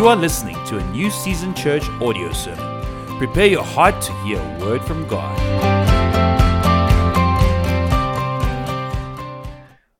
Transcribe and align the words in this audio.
You 0.00 0.08
are 0.08 0.16
listening 0.16 0.56
to 0.64 0.78
a 0.78 0.84
New 0.92 1.10
Season 1.10 1.54
Church 1.54 1.86
audio 2.00 2.32
sermon. 2.32 3.18
Prepare 3.18 3.48
your 3.48 3.62
heart 3.62 4.00
to 4.00 4.12
hear 4.22 4.40
a 4.40 4.58
word 4.58 4.80
from 4.80 5.06
God. 5.06 5.38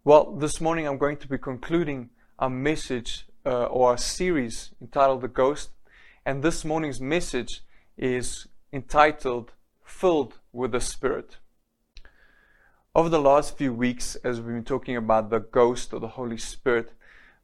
Well, 0.03 0.35
this 0.37 0.59
morning 0.59 0.89
I'm 0.89 0.97
going 0.97 1.19
to 1.19 1.29
be 1.29 1.37
concluding 1.37 2.09
a 2.39 2.49
message 2.49 3.27
uh, 3.45 3.65
or 3.65 3.93
a 3.93 3.99
series 3.99 4.71
entitled 4.81 5.21
The 5.21 5.29
Ghost. 5.29 5.69
And 6.25 6.43
this 6.43 6.65
morning's 6.65 7.03
message 7.03 7.61
is 7.99 8.47
entitled 8.73 9.53
Filled 9.85 10.41
with 10.51 10.73
the 10.73 10.81
Spirit. 10.81 11.37
Over 12.95 13.11
the 13.11 13.21
last 13.21 13.59
few 13.59 13.75
weeks, 13.75 14.15
as 14.25 14.41
we've 14.41 14.55
been 14.55 14.65
talking 14.65 14.97
about 14.97 15.29
the 15.29 15.41
ghost 15.41 15.93
or 15.93 16.01
the 16.01 16.17
Holy 16.17 16.39
Spirit, 16.39 16.95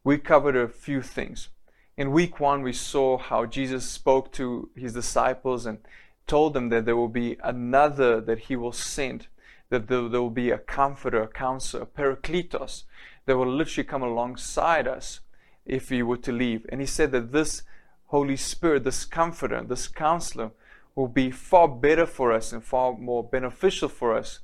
we 0.02 0.16
covered 0.16 0.56
a 0.56 0.68
few 0.68 1.02
things. 1.02 1.50
In 1.96 2.12
week 2.12 2.40
one, 2.40 2.60
we 2.60 2.74
saw 2.74 3.16
how 3.16 3.46
Jesus 3.46 3.88
spoke 3.88 4.30
to 4.32 4.68
his 4.76 4.92
disciples 4.92 5.64
and 5.64 5.78
told 6.26 6.52
them 6.52 6.68
that 6.68 6.84
there 6.84 6.96
will 6.96 7.08
be 7.08 7.38
another 7.42 8.20
that 8.20 8.40
he 8.40 8.56
will 8.56 8.72
send, 8.72 9.28
that 9.70 9.88
there, 9.88 10.02
will 10.02 10.28
be 10.28 10.50
a 10.50 10.58
comforter, 10.58 11.22
a 11.22 11.28
counselor, 11.28 11.84
a 11.84 11.86
parakletos 11.86 12.84
that 13.24 13.38
will 13.38 13.50
literally 13.50 13.86
come 13.86 14.02
alongside 14.02 14.86
us 14.86 15.20
if 15.64 15.88
we 15.88 16.02
were 16.02 16.18
to 16.18 16.32
leave. 16.32 16.66
And 16.68 16.82
he 16.82 16.86
said 16.86 17.12
that 17.12 17.32
this 17.32 17.62
Holy 18.08 18.36
Spirit, 18.36 18.84
this 18.84 19.06
comforter, 19.06 19.62
this 19.62 19.88
counselor, 19.88 20.50
will 20.94 21.08
be 21.08 21.30
far 21.30 21.66
better 21.66 22.04
for 22.04 22.30
us 22.30 22.52
and 22.52 22.62
far 22.62 22.94
more 22.94 23.24
beneficial 23.24 23.88
for 23.88 24.14
us 24.14 24.40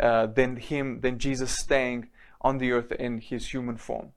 uh, 0.00 0.26
than 0.26 0.56
him, 0.56 1.00
than 1.02 1.20
Jesus 1.20 1.56
staying 1.56 2.08
on 2.40 2.58
the 2.58 2.72
earth 2.72 2.90
in 2.90 3.18
his 3.18 3.52
human 3.52 3.76
form. 3.76 4.12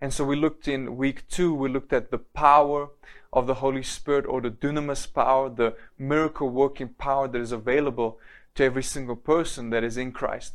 And 0.00 0.14
so 0.14 0.24
we 0.24 0.36
looked 0.36 0.66
in 0.66 0.96
week 0.96 1.28
two, 1.28 1.54
we 1.54 1.68
looked 1.68 1.92
at 1.92 2.10
the 2.10 2.18
power 2.18 2.88
of 3.32 3.46
the 3.46 3.54
Holy 3.54 3.82
Spirit 3.82 4.24
or 4.26 4.40
the 4.40 4.50
dunamis 4.50 5.12
power, 5.12 5.50
the 5.50 5.76
miracle 5.98 6.48
working 6.48 6.88
power 6.88 7.28
that 7.28 7.40
is 7.40 7.52
available 7.52 8.18
to 8.54 8.64
every 8.64 8.82
single 8.82 9.16
person 9.16 9.70
that 9.70 9.84
is 9.84 9.96
in 9.96 10.12
Christ. 10.12 10.54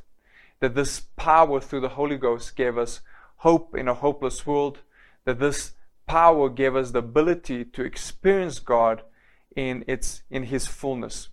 That 0.60 0.76
this 0.76 1.02
power 1.16 1.60
through 1.60 1.82
the 1.82 1.90
Holy 1.90 2.18
Ghost 2.18 2.56
gave 2.56 2.78
us 2.78 3.02
hope 3.38 3.76
in 3.76 3.88
a 3.88 3.94
hopeless 3.94 4.48
world, 4.48 4.80
that 5.26 5.40
this 5.40 5.74
power 6.08 6.50
gave 6.50 6.76
us 6.76 6.92
the 6.92 7.00
ability 7.00 7.66
to 7.66 7.84
experience 7.84 8.60
God 8.60 9.04
in 9.56 9.84
its 9.88 10.24
in 10.30 10.44
his 10.44 10.68
fullness. 10.68 11.30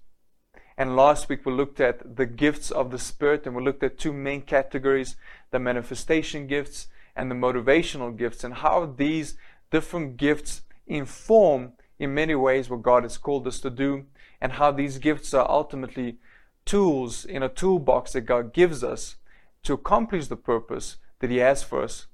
And 0.77 0.97
last 0.97 1.29
week 1.29 1.45
we 1.45 1.53
looked 1.53 1.81
at 1.81 2.17
the 2.17 2.27
gifts 2.27 2.71
of 2.71 2.91
the 2.91 2.99
Spirit 2.99 3.47
and 3.47 3.55
we 3.55 3.63
looked 3.63 3.83
at 3.83 3.99
two 3.99 4.13
main 4.13 4.43
categories, 4.43 5.17
the 5.51 5.59
manifestation 5.59 6.47
gifts 6.47 6.89
and 7.15 7.31
the 7.31 7.35
motivational 7.35 8.17
gifts 8.17 8.45
and 8.45 8.55
how 8.55 8.87
these 8.87 9.37
different 9.71 10.17
gifts 10.17 10.63
inform 10.87 11.73
in 11.99 12.15
many 12.15 12.35
ways 12.35 12.69
what 12.69 12.83
God 12.83 13.03
has 13.05 13.19
called 13.19 13.47
us 13.47 13.61
to 13.61 13.71
do 13.71 14.07
and 14.41 14.53
how 14.53 14.73
these 14.73 14.99
gifts 14.99 15.33
are 15.33 15.49
ultimately 15.49 16.19
tools 16.65 17.25
in 17.25 17.43
a 17.43 17.49
toolbox 17.49 18.13
that 18.13 18.23
God 18.23 18.53
gives 18.53 18.83
us 18.83 19.17
to 19.63 19.75
accomplish 19.75 20.27
the 20.27 20.37
purpose 20.37 20.97
that 21.21 21.31
He 21.31 21.39
has 21.39 21.63
for 21.63 21.83
us. 21.83 22.07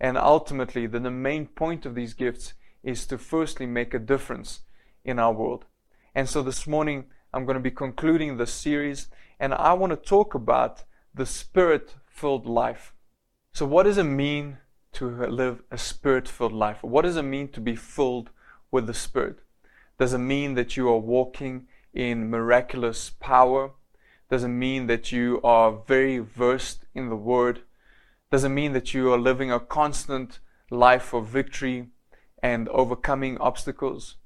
And 0.00 0.16
ultimately, 0.16 0.86
then 0.86 1.02
the 1.02 1.10
main 1.10 1.46
point 1.46 1.86
of 1.86 1.94
these 1.94 2.14
gifts 2.14 2.54
is 2.82 3.06
to 3.06 3.18
firstly 3.18 3.66
make 3.66 3.94
a 3.94 3.98
difference 3.98 4.60
in 5.04 5.18
our 5.18 5.32
world. 5.32 5.66
And 6.14 6.28
so 6.28 6.42
this 6.42 6.66
morning, 6.66 7.06
I'm 7.32 7.44
going 7.44 7.54
to 7.56 7.60
be 7.60 7.70
concluding 7.70 8.36
this 8.36 8.52
series, 8.52 9.08
and 9.38 9.52
I 9.52 9.72
want 9.74 9.90
to 9.90 9.96
talk 9.96 10.34
about 10.34 10.84
the 11.14 11.26
spirit 11.26 11.94
filled 12.06 12.46
life. 12.46 12.93
So, 13.54 13.64
what 13.66 13.84
does 13.84 13.98
it 13.98 14.02
mean 14.02 14.58
to 14.94 15.08
live 15.08 15.62
a 15.70 15.78
spirit 15.78 16.26
filled 16.26 16.52
life? 16.52 16.82
What 16.82 17.02
does 17.02 17.16
it 17.16 17.22
mean 17.22 17.46
to 17.50 17.60
be 17.60 17.76
filled 17.76 18.30
with 18.72 18.88
the 18.88 18.94
Spirit? 18.94 19.38
Does 19.96 20.12
it 20.12 20.18
mean 20.18 20.54
that 20.54 20.76
you 20.76 20.88
are 20.88 20.98
walking 20.98 21.68
in 21.92 22.28
miraculous 22.28 23.10
power? 23.10 23.70
Does 24.28 24.42
it 24.42 24.48
mean 24.48 24.88
that 24.88 25.12
you 25.12 25.40
are 25.44 25.70
very 25.86 26.18
versed 26.18 26.86
in 26.96 27.10
the 27.10 27.16
Word? 27.16 27.62
Does 28.32 28.42
it 28.42 28.48
mean 28.48 28.72
that 28.72 28.92
you 28.92 29.12
are 29.12 29.18
living 29.18 29.52
a 29.52 29.60
constant 29.60 30.40
life 30.68 31.12
of 31.12 31.28
victory 31.28 31.90
and 32.42 32.68
overcoming 32.70 33.38
obstacles? 33.38 34.16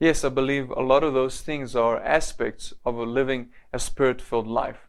Yes, 0.00 0.24
I 0.24 0.30
believe 0.30 0.70
a 0.70 0.82
lot 0.82 1.04
of 1.04 1.14
those 1.14 1.42
things 1.42 1.76
are 1.76 2.02
aspects 2.02 2.74
of 2.84 2.96
living 2.96 3.50
a 3.72 3.78
spirit 3.78 4.20
filled 4.20 4.48
life. 4.48 4.87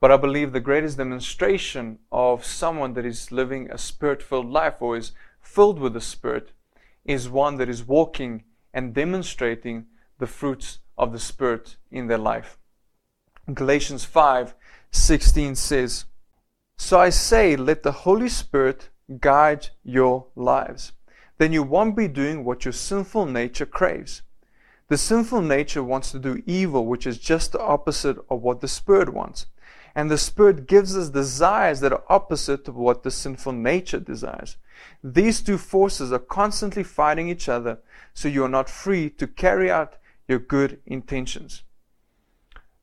But 0.00 0.12
I 0.12 0.16
believe 0.16 0.52
the 0.52 0.60
greatest 0.60 0.98
demonstration 0.98 1.98
of 2.12 2.44
someone 2.44 2.94
that 2.94 3.06
is 3.06 3.32
living 3.32 3.70
a 3.70 3.78
spirit 3.78 4.22
filled 4.22 4.50
life 4.50 4.74
or 4.80 4.96
is 4.96 5.12
filled 5.46 5.78
with 5.78 5.94
the 5.94 6.00
Spirit 6.00 6.52
is 7.04 7.28
one 7.28 7.56
that 7.56 7.68
is 7.68 7.86
walking 7.86 8.44
and 8.74 8.92
demonstrating 8.92 9.86
the 10.18 10.26
fruits 10.26 10.80
of 10.98 11.12
the 11.12 11.18
Spirit 11.18 11.76
in 11.90 12.08
their 12.08 12.18
life. 12.18 12.58
Galatians 13.54 14.04
5 14.04 14.54
16 14.90 15.54
says, 15.54 16.04
So 16.76 16.98
I 16.98 17.10
say, 17.10 17.56
let 17.56 17.82
the 17.82 17.92
Holy 17.92 18.28
Spirit 18.28 18.90
guide 19.20 19.68
your 19.84 20.26
lives. 20.34 20.92
Then 21.38 21.52
you 21.52 21.62
won't 21.62 21.96
be 21.96 22.08
doing 22.08 22.44
what 22.44 22.64
your 22.64 22.72
sinful 22.72 23.26
nature 23.26 23.66
craves. 23.66 24.22
The 24.88 24.98
sinful 24.98 25.42
nature 25.42 25.82
wants 25.82 26.10
to 26.12 26.18
do 26.18 26.42
evil, 26.46 26.86
which 26.86 27.06
is 27.06 27.18
just 27.18 27.52
the 27.52 27.60
opposite 27.60 28.18
of 28.30 28.42
what 28.42 28.60
the 28.60 28.68
Spirit 28.68 29.12
wants. 29.12 29.46
And 29.96 30.10
the 30.10 30.18
Spirit 30.18 30.66
gives 30.66 30.94
us 30.94 31.08
desires 31.08 31.80
that 31.80 31.92
are 31.92 32.04
opposite 32.10 32.66
to 32.66 32.72
what 32.72 33.02
the 33.02 33.10
sinful 33.10 33.52
nature 33.52 33.98
desires. 33.98 34.58
These 35.02 35.40
two 35.40 35.56
forces 35.56 36.12
are 36.12 36.18
constantly 36.18 36.82
fighting 36.82 37.30
each 37.30 37.48
other, 37.48 37.78
so 38.12 38.28
you 38.28 38.44
are 38.44 38.48
not 38.48 38.68
free 38.68 39.08
to 39.08 39.26
carry 39.26 39.70
out 39.70 39.94
your 40.28 40.38
good 40.38 40.80
intentions. 40.84 41.62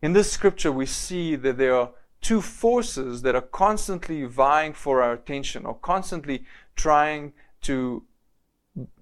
In 0.02 0.14
this 0.14 0.32
scripture, 0.32 0.72
we 0.72 0.88
see 0.88 1.36
that 1.36 1.60
there 1.60 1.76
are 1.76 1.92
two 2.20 2.42
forces 2.42 3.22
that 3.22 3.36
are 3.36 3.42
constantly 3.42 4.24
vying 4.24 4.74
for 4.74 5.04
our 5.04 5.14
attention 5.14 5.68
or 5.68 5.76
constantly 5.76 6.44
trying 6.76 7.34
to 7.62 8.04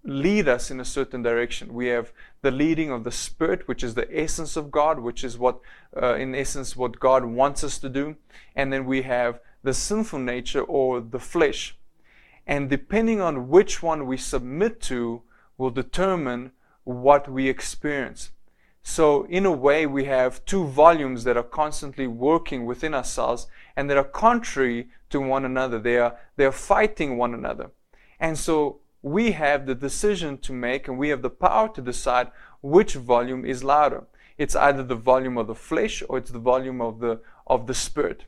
lead 0.03 0.49
us 0.49 0.69
in 0.69 0.81
a 0.81 0.85
certain 0.85 1.21
direction. 1.21 1.73
We 1.73 1.87
have 1.87 2.11
the 2.41 2.51
leading 2.51 2.89
of 2.91 3.03
the 3.03 3.11
Spirit, 3.11 3.67
which 3.67 3.83
is 3.83 3.93
the 3.93 4.07
essence 4.17 4.55
of 4.55 4.71
God, 4.71 4.99
which 4.99 5.23
is 5.23 5.37
what, 5.37 5.59
uh, 6.01 6.15
in 6.15 6.33
essence, 6.33 6.75
what 6.75 6.99
God 6.99 7.25
wants 7.25 7.63
us 7.63 7.77
to 7.79 7.89
do. 7.89 8.15
And 8.55 8.73
then 8.73 8.85
we 8.85 9.03
have 9.03 9.39
the 9.63 9.73
sinful 9.73 10.19
nature 10.19 10.63
or 10.63 11.01
the 11.01 11.19
flesh. 11.19 11.77
And 12.47 12.69
depending 12.69 13.21
on 13.21 13.49
which 13.49 13.83
one 13.83 14.07
we 14.07 14.17
submit 14.17 14.81
to, 14.81 15.21
will 15.57 15.69
determine 15.69 16.51
what 16.83 17.29
we 17.29 17.47
experience. 17.47 18.31
So, 18.83 19.25
in 19.27 19.45
a 19.45 19.51
way, 19.51 19.85
we 19.85 20.05
have 20.05 20.43
two 20.45 20.65
volumes 20.65 21.23
that 21.23 21.37
are 21.37 21.43
constantly 21.43 22.07
working 22.07 22.65
within 22.65 22.95
ourselves 22.95 23.45
and 23.75 23.87
that 23.89 23.97
are 23.97 24.03
contrary 24.03 24.89
to 25.11 25.21
one 25.21 25.45
another. 25.45 25.77
They 25.77 25.97
are, 25.99 26.17
they 26.35 26.45
are 26.45 26.51
fighting 26.51 27.17
one 27.17 27.35
another. 27.35 27.69
And 28.19 28.37
so, 28.37 28.80
we 29.01 29.31
have 29.31 29.65
the 29.65 29.75
decision 29.75 30.37
to 30.39 30.53
make 30.53 30.87
and 30.87 30.97
we 30.97 31.09
have 31.09 31.21
the 31.21 31.29
power 31.29 31.69
to 31.69 31.81
decide 31.81 32.31
which 32.61 32.93
volume 32.93 33.45
is 33.45 33.63
louder. 33.63 34.03
It's 34.37 34.55
either 34.55 34.83
the 34.83 34.95
volume 34.95 35.37
of 35.37 35.47
the 35.47 35.55
flesh 35.55 36.03
or 36.07 36.17
it's 36.17 36.31
the 36.31 36.39
volume 36.39 36.81
of 36.81 36.99
the, 36.99 37.21
of 37.47 37.67
the 37.67 37.73
spirit. 37.73 38.25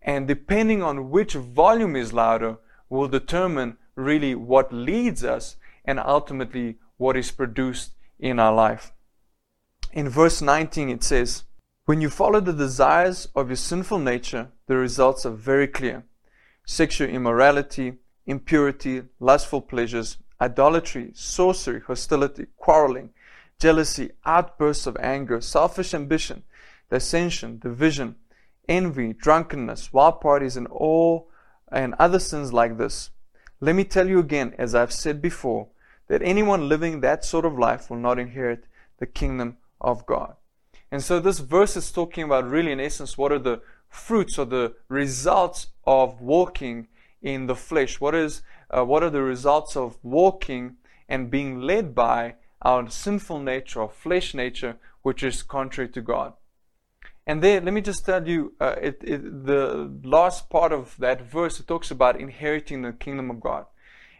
And 0.00 0.26
depending 0.26 0.82
on 0.82 1.10
which 1.10 1.34
volume 1.34 1.96
is 1.96 2.12
louder 2.12 2.58
will 2.88 3.08
determine 3.08 3.76
really 3.94 4.34
what 4.34 4.72
leads 4.72 5.24
us 5.24 5.56
and 5.84 5.98
ultimately 5.98 6.78
what 6.96 7.16
is 7.16 7.30
produced 7.30 7.92
in 8.18 8.38
our 8.38 8.54
life. 8.54 8.92
In 9.92 10.08
verse 10.08 10.40
19 10.40 10.88
it 10.88 11.02
says, 11.02 11.44
When 11.84 12.00
you 12.00 12.10
follow 12.10 12.40
the 12.40 12.52
desires 12.52 13.28
of 13.34 13.48
your 13.48 13.56
sinful 13.56 13.98
nature, 13.98 14.48
the 14.66 14.76
results 14.76 15.26
are 15.26 15.32
very 15.32 15.66
clear. 15.66 16.04
Sexual 16.66 17.08
immorality, 17.08 17.94
impurity, 18.28 19.02
lustful 19.18 19.62
pleasures, 19.62 20.18
idolatry, 20.40 21.10
sorcery, 21.14 21.80
hostility, 21.80 22.46
quarreling, 22.58 23.10
jealousy, 23.58 24.10
outbursts 24.24 24.86
of 24.86 24.96
anger, 24.98 25.40
selfish 25.40 25.94
ambition, 25.94 26.44
dissension, 26.90 27.58
division, 27.58 28.14
envy, 28.68 29.14
drunkenness, 29.14 29.92
wild 29.92 30.20
parties, 30.20 30.56
and 30.56 30.66
all 30.68 31.28
and 31.72 31.94
other 31.98 32.18
sins 32.18 32.52
like 32.52 32.76
this. 32.76 33.10
Let 33.60 33.74
me 33.74 33.84
tell 33.84 34.06
you 34.06 34.18
again, 34.18 34.54
as 34.58 34.74
I've 34.74 34.92
said 34.92 35.20
before, 35.20 35.68
that 36.08 36.22
anyone 36.22 36.68
living 36.68 37.00
that 37.00 37.24
sort 37.24 37.46
of 37.46 37.58
life 37.58 37.90
will 37.90 37.98
not 37.98 38.18
inherit 38.18 38.64
the 38.98 39.06
kingdom 39.06 39.56
of 39.80 40.06
God. 40.06 40.36
And 40.90 41.02
so 41.02 41.18
this 41.18 41.38
verse 41.38 41.76
is 41.76 41.90
talking 41.90 42.24
about 42.24 42.48
really 42.48 42.72
in 42.72 42.80
essence 42.80 43.16
what 43.16 43.32
are 43.32 43.38
the 43.38 43.60
fruits 43.88 44.38
or 44.38 44.44
the 44.44 44.74
results 44.88 45.68
of 45.86 46.20
walking 46.20 46.88
in 47.22 47.46
the 47.46 47.56
flesh? 47.56 48.00
What 48.00 48.14
is 48.14 48.42
uh, 48.70 48.84
what 48.84 49.02
are 49.02 49.10
the 49.10 49.22
results 49.22 49.76
of 49.76 49.98
walking 50.02 50.76
and 51.08 51.30
being 51.30 51.60
led 51.60 51.94
by 51.94 52.34
our 52.62 52.90
sinful 52.90 53.40
nature 53.40 53.82
or 53.82 53.88
flesh 53.88 54.34
nature, 54.34 54.76
which 55.02 55.22
is 55.22 55.42
contrary 55.42 55.88
to 55.90 56.00
God? 56.00 56.34
And 57.26 57.42
there, 57.42 57.60
let 57.60 57.74
me 57.74 57.82
just 57.82 58.06
tell 58.06 58.26
you, 58.26 58.54
uh, 58.58 58.76
it, 58.80 59.02
it, 59.04 59.46
the 59.46 59.92
last 60.02 60.48
part 60.48 60.72
of 60.72 60.96
that 60.98 61.20
verse 61.20 61.60
it 61.60 61.66
talks 61.66 61.90
about 61.90 62.18
inheriting 62.18 62.80
the 62.80 62.92
kingdom 62.92 63.30
of 63.30 63.40
God. 63.40 63.66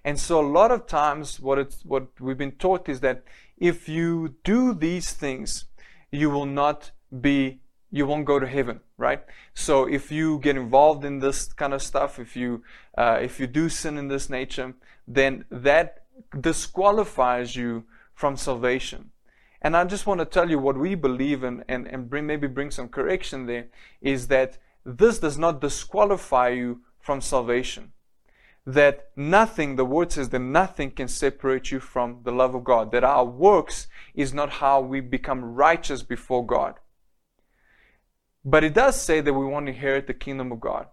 And 0.04 0.20
so 0.20 0.40
a 0.40 0.46
lot 0.46 0.70
of 0.70 0.86
times 0.86 1.40
what 1.40 1.58
it's 1.58 1.84
what 1.84 2.08
we've 2.20 2.38
been 2.38 2.52
taught 2.52 2.88
is 2.88 3.00
that 3.00 3.24
if 3.56 3.88
you 3.88 4.36
do 4.44 4.74
these 4.74 5.12
things, 5.12 5.64
you 6.10 6.30
will 6.30 6.46
not 6.46 6.92
be 7.20 7.60
you 7.90 8.06
won't 8.06 8.26
go 8.26 8.38
to 8.38 8.46
heaven, 8.46 8.81
right? 8.96 9.25
So 9.55 9.87
if 9.87 10.12
you 10.12 10.38
get 10.40 10.56
involved 10.56 11.05
in 11.05 11.20
this 11.20 11.52
kind 11.52 11.73
of 11.73 11.82
stuff, 11.82 12.19
if 12.19 12.37
you 12.37 12.62
uh, 12.96 13.19
if 13.23 13.40
you 13.40 13.46
do 13.46 13.69
sin 13.69 13.96
in 13.96 14.08
this 14.08 14.29
nature, 14.29 14.75
then 15.06 15.44
that 15.50 16.05
disqualifies 16.38 17.56
you 17.56 17.85
from 18.14 18.37
salvation. 18.37 19.11
And 19.62 19.76
I 19.76 19.85
just 19.85 20.06
want 20.06 20.20
to 20.20 20.25
tell 20.25 20.50
you 20.50 20.58
what 20.58 20.76
we 20.76 20.94
believe 20.94 21.43
in 21.43 21.64
and, 21.69 21.87
and 21.87 22.08
bring, 22.08 22.26
maybe 22.26 22.46
bring 22.46 22.70
some 22.70 22.88
correction 22.88 23.46
there 23.46 23.67
is 24.00 24.29
that 24.29 24.58
this 24.84 25.19
does 25.19 25.38
not 25.38 25.61
disqualify 25.61 26.49
you 26.49 26.82
from 27.00 27.20
salvation. 27.20 27.93
That 28.67 29.08
nothing, 29.17 29.76
the 29.76 29.84
word 29.84 30.12
says 30.12 30.29
that 30.29 30.41
nothing 30.41 30.91
can 30.91 31.08
separate 31.08 31.70
you 31.70 31.81
from 31.81 32.20
the 32.23 32.32
love 32.32 32.55
of 32.55 32.64
God. 32.64 32.93
That 32.93 33.02
our 33.02 33.25
works 33.25 33.88
is 34.14 34.34
not 34.34 34.50
how 34.50 34.81
we 34.81 35.00
become 35.00 35.43
righteous 35.43 36.02
before 36.02 36.46
God. 36.46 36.75
But 38.44 38.64
it 38.64 38.75
does 38.75 39.00
say 39.00 39.20
that 39.20 39.35
we 39.35 39.46
want 39.46 39.67
to 39.67 39.73
inherit 39.73 40.06
the 40.06 40.14
kingdom 40.14 40.52
of 40.52 40.61
God. 40.61 40.87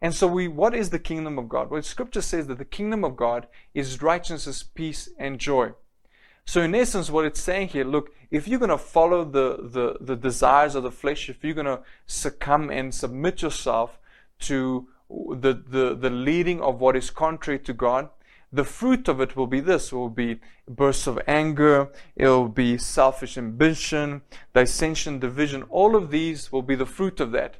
And 0.00 0.14
so 0.14 0.26
we 0.26 0.48
what 0.48 0.74
is 0.74 0.90
the 0.90 0.98
kingdom 0.98 1.38
of 1.38 1.48
God? 1.48 1.70
Well 1.70 1.82
scripture 1.82 2.22
says 2.22 2.48
that 2.48 2.58
the 2.58 2.64
kingdom 2.64 3.04
of 3.04 3.16
God 3.16 3.46
is 3.72 4.02
righteousness, 4.02 4.62
peace, 4.62 5.08
and 5.18 5.38
joy. 5.38 5.72
So 6.44 6.60
in 6.60 6.74
essence, 6.74 7.08
what 7.08 7.24
it's 7.24 7.40
saying 7.40 7.68
here, 7.68 7.84
look, 7.84 8.10
if 8.30 8.48
you're 8.48 8.58
going 8.58 8.70
to 8.70 8.78
follow 8.78 9.24
the, 9.24 9.58
the, 9.62 9.96
the 10.00 10.16
desires 10.16 10.74
of 10.74 10.82
the 10.82 10.90
flesh, 10.90 11.28
if 11.28 11.44
you're 11.44 11.54
going 11.54 11.66
to 11.66 11.82
succumb 12.06 12.68
and 12.68 12.92
submit 12.92 13.42
yourself 13.42 14.00
to 14.40 14.88
the, 15.08 15.54
the, 15.54 15.94
the 15.94 16.10
leading 16.10 16.60
of 16.60 16.80
what 16.80 16.96
is 16.96 17.10
contrary 17.10 17.60
to 17.60 17.72
God, 17.72 18.08
the 18.52 18.64
fruit 18.64 19.08
of 19.08 19.20
it 19.20 19.34
will 19.36 19.46
be 19.46 19.60
this. 19.60 19.92
It 19.92 19.96
will 19.96 20.10
be 20.10 20.40
bursts 20.68 21.06
of 21.06 21.20
anger. 21.26 21.90
It 22.16 22.26
will 22.26 22.48
be 22.48 22.76
selfish 22.78 23.38
ambition, 23.38 24.22
dissension, 24.54 25.18
division. 25.18 25.62
All 25.64 25.96
of 25.96 26.10
these 26.10 26.52
will 26.52 26.62
be 26.62 26.74
the 26.74 26.86
fruit 26.86 27.20
of 27.20 27.32
that. 27.32 27.56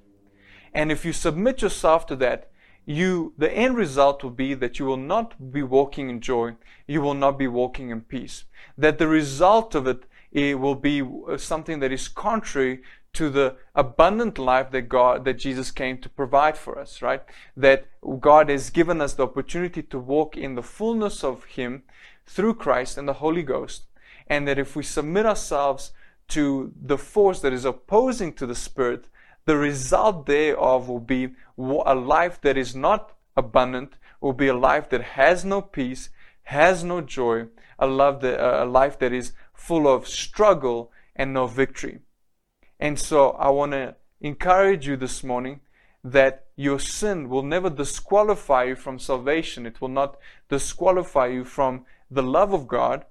And 0.75 0.93
if 0.93 1.05
you 1.05 1.13
submit 1.13 1.63
yourself 1.63 2.07
to 2.07 2.17
that, 2.17 2.51
you 2.85 3.33
the 3.39 3.53
end 3.53 3.77
result 3.77 4.23
will 4.23 4.31
be 4.31 4.55
that 4.55 4.79
you 4.79 4.85
will 4.85 4.97
not 4.97 5.53
be 5.53 5.63
walking 5.63 6.11
in 6.11 6.21
joy 6.21 6.53
you 6.89 7.01
will 7.01 7.15
not 7.15 7.39
be 7.39 7.47
walking 7.47 7.91
in 7.91 8.01
peace 8.01 8.45
that 8.77 8.99
the 8.99 9.07
result 9.07 9.75
of 9.75 9.87
it, 9.87 10.05
it 10.33 10.59
will 10.59 10.75
be 10.75 11.03
uh, 11.03 11.37
something 11.37 11.81
that 11.81 11.93
is 11.93 12.09
contrary 12.09 12.83
to 13.13 13.29
the 13.29 13.57
abundant 13.75 14.39
life 14.39 14.71
that 14.71 14.89
God 14.89 15.25
that 15.25 15.35
Jesus 15.35 15.71
came 15.71 15.99
to 15.99 16.09
provide 16.09 16.57
for 16.57 16.79
us 16.79 17.03
right? 17.03 17.23
That 17.57 17.87
God 18.21 18.49
has 18.49 18.71
given 18.71 19.01
us 19.01 19.15
the 19.15 19.25
opportunity 19.25 19.83
to 19.83 19.99
walk 19.99 20.37
in 20.37 20.55
the 20.55 20.63
fullness 20.63 21.23
of 21.23 21.45
him 21.45 21.83
through 22.27 22.55
Christ 22.55 22.97
and 22.97 23.07
the 23.07 23.15
Holy 23.25 23.43
Ghost. 23.43 23.85
And 24.27 24.49
that 24.49 24.59
if 24.59 24.75
we 24.75 24.83
submit 24.83 25.27
ourselves 25.27 25.93
to 26.29 26.73
the 26.81 26.97
force 26.97 27.41
that 27.41 27.53
is 27.53 27.67
opposing 27.67 28.33
to 28.35 28.47
the 28.47 28.55
spirit 28.55 29.09
the 29.45 29.57
result 29.57 30.27
thereof 30.27 30.89
will 30.89 31.01
be 31.01 31.35
a 31.59 31.95
life 31.95 32.41
that 32.43 32.57
is 32.57 32.77
not 32.77 33.13
abundant, 33.37 33.95
will 34.21 34.33
be 34.33 34.49
a 34.49 34.57
life 34.57 34.89
that 34.91 35.03
has 35.03 35.45
no 35.45 35.61
peace, 35.61 36.11
has 36.45 36.85
no 36.85 37.01
joy, 37.01 37.47
a, 37.79 37.87
love 37.87 38.21
that, 38.21 38.39
a 38.41 38.65
life 38.65 38.99
that 39.01 39.13
is 39.13 39.33
full 39.67 39.87
of 39.87 40.09
struggle 40.09 40.91
and 41.15 41.33
no 41.33 41.47
victory. 41.47 42.01
And 42.81 42.99
so 42.99 43.31
I 43.31 43.51
want 43.51 43.73
to 43.73 43.95
encourage 44.21 44.89
you 44.89 44.97
this 44.97 45.23
morning 45.23 45.61
that 46.03 46.47
your 46.57 46.81
sin 46.81 47.29
will 47.29 47.45
never 47.45 47.71
disqualify 47.71 48.65
you 48.65 48.77
from 48.77 48.99
salvation. 48.99 49.67
It 49.67 49.81
will 49.81 49.95
not 50.01 50.19
disqualify 50.49 51.29
you 51.29 51.45
from 51.45 51.85
the 52.11 52.25
love 52.25 52.53
of 52.53 52.67
God. 52.67 53.05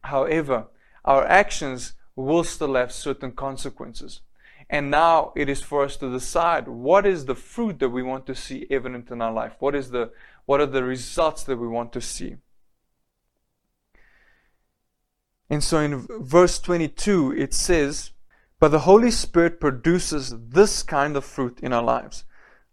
However, 0.00 0.68
our 1.04 1.24
actions 1.26 1.92
will 2.14 2.44
still 2.44 2.74
have 2.74 2.90
certain 2.90 3.32
consequences. 3.32 4.22
And 4.70 4.90
now 4.90 5.32
it 5.36 5.48
is 5.48 5.62
for 5.62 5.84
us 5.84 5.96
to 5.98 6.10
decide 6.10 6.66
what 6.66 7.06
is 7.06 7.26
the 7.26 7.34
fruit 7.34 7.78
that 7.80 7.90
we 7.90 8.02
want 8.02 8.26
to 8.26 8.34
see 8.34 8.66
evident 8.70 9.10
in 9.10 9.20
our 9.20 9.32
life. 9.32 9.52
What 9.58 9.74
is 9.74 9.90
the 9.90 10.10
what 10.46 10.60
are 10.60 10.66
the 10.66 10.84
results 10.84 11.44
that 11.44 11.58
we 11.58 11.68
want 11.68 11.92
to 11.92 12.00
see? 12.00 12.36
And 15.48 15.62
so 15.62 15.78
in 15.78 16.06
verse 16.20 16.58
22 16.58 17.32
it 17.32 17.54
says, 17.54 18.10
"But 18.58 18.70
the 18.70 18.80
Holy 18.80 19.10
Spirit 19.10 19.60
produces 19.60 20.34
this 20.36 20.82
kind 20.82 21.16
of 21.16 21.24
fruit 21.24 21.60
in 21.60 21.72
our 21.72 21.82
lives: 21.82 22.24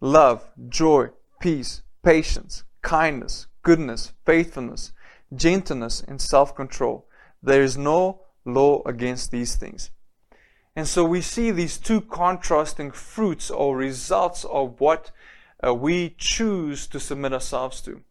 love, 0.01 0.49
joy, 0.69 1.09
peace, 1.39 1.81
patience, 2.03 2.63
kindness, 2.81 3.47
goodness, 3.61 4.13
faithfulness, 4.25 4.91
gentleness, 5.35 6.01
and 6.01 6.19
self-control. 6.19 7.07
There 7.41 7.61
is 7.61 7.77
no 7.77 8.21
law 8.45 8.81
against 8.85 9.31
these 9.31 9.55
things." 9.55 9.91
And 10.75 10.87
so 10.87 11.05
we 11.05 11.21
see 11.21 11.51
these 11.51 11.77
two 11.77 12.01
contrasting 12.01 12.91
fruits 12.91 13.51
or 13.51 13.77
results 13.77 14.43
of 14.45 14.79
what 14.79 15.11
uh, 15.65 15.73
we 15.73 16.15
choose 16.17 16.87
to 16.87 16.99
submit 16.99 17.33
ourselves 17.33 17.79
to. 17.81 18.01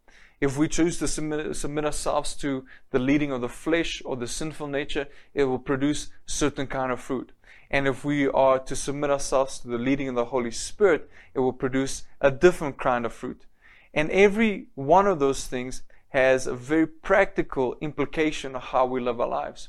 If 0.42 0.58
we 0.58 0.66
choose 0.66 0.98
to 0.98 1.06
submit, 1.06 1.54
submit 1.54 1.84
ourselves 1.84 2.34
to 2.38 2.64
the 2.90 2.98
leading 2.98 3.30
of 3.30 3.42
the 3.42 3.48
flesh 3.48 4.02
or 4.04 4.16
the 4.16 4.26
sinful 4.26 4.66
nature, 4.66 5.06
it 5.34 5.44
will 5.44 5.60
produce 5.60 6.10
certain 6.26 6.66
kind 6.66 6.90
of 6.90 7.00
fruit. 7.00 7.30
And 7.70 7.86
if 7.86 8.04
we 8.04 8.26
are 8.26 8.58
to 8.58 8.74
submit 8.74 9.10
ourselves 9.10 9.60
to 9.60 9.68
the 9.68 9.78
leading 9.78 10.08
of 10.08 10.16
the 10.16 10.24
Holy 10.24 10.50
Spirit, 10.50 11.08
it 11.32 11.38
will 11.38 11.52
produce 11.52 12.02
a 12.20 12.32
different 12.32 12.76
kind 12.76 13.06
of 13.06 13.12
fruit. 13.12 13.46
And 13.94 14.10
every 14.10 14.66
one 14.74 15.06
of 15.06 15.20
those 15.20 15.46
things 15.46 15.84
has 16.08 16.48
a 16.48 16.56
very 16.56 16.88
practical 16.88 17.76
implication 17.80 18.56
of 18.56 18.62
how 18.62 18.84
we 18.84 19.00
live 19.00 19.20
our 19.20 19.28
lives. 19.28 19.68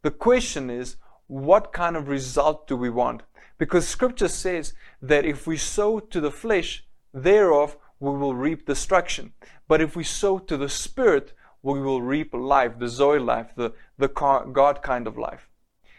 The 0.00 0.10
question 0.10 0.70
is, 0.70 0.96
what 1.26 1.74
kind 1.74 1.94
of 1.94 2.08
result 2.08 2.66
do 2.66 2.74
we 2.74 2.88
want? 2.88 3.22
Because 3.58 3.86
scripture 3.86 4.28
says 4.28 4.72
that 5.02 5.26
if 5.26 5.46
we 5.46 5.58
sow 5.58 6.00
to 6.00 6.22
the 6.22 6.30
flesh, 6.30 6.86
thereof 7.12 7.76
we 8.00 8.10
will 8.10 8.34
reap 8.34 8.66
destruction. 8.66 9.32
But 9.68 9.80
if 9.80 9.96
we 9.96 10.04
sow 10.04 10.38
to 10.38 10.56
the 10.56 10.68
spirit, 10.68 11.32
we 11.62 11.80
will 11.80 12.02
reap 12.02 12.32
life, 12.32 12.78
the 12.78 12.88
Zoe 12.88 13.18
life, 13.18 13.48
the, 13.56 13.72
the 13.98 14.08
God 14.08 14.82
kind 14.82 15.06
of 15.06 15.18
life. 15.18 15.48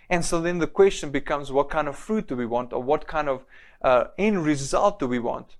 And 0.09 0.23
so 0.23 0.39
then 0.39 0.59
the 0.59 0.67
question 0.67 1.09
becomes 1.09 1.51
what 1.51 1.69
kind 1.69 1.88
of 1.88 1.97
fruit 1.97 2.27
do 2.27 2.35
we 2.35 2.45
want 2.45 2.71
or 2.71 2.81
what 2.81 3.07
kind 3.07 3.27
of 3.27 3.45
uh, 3.81 4.05
end 4.17 4.45
result 4.45 4.99
do 4.99 5.07
we 5.07 5.19
want? 5.19 5.57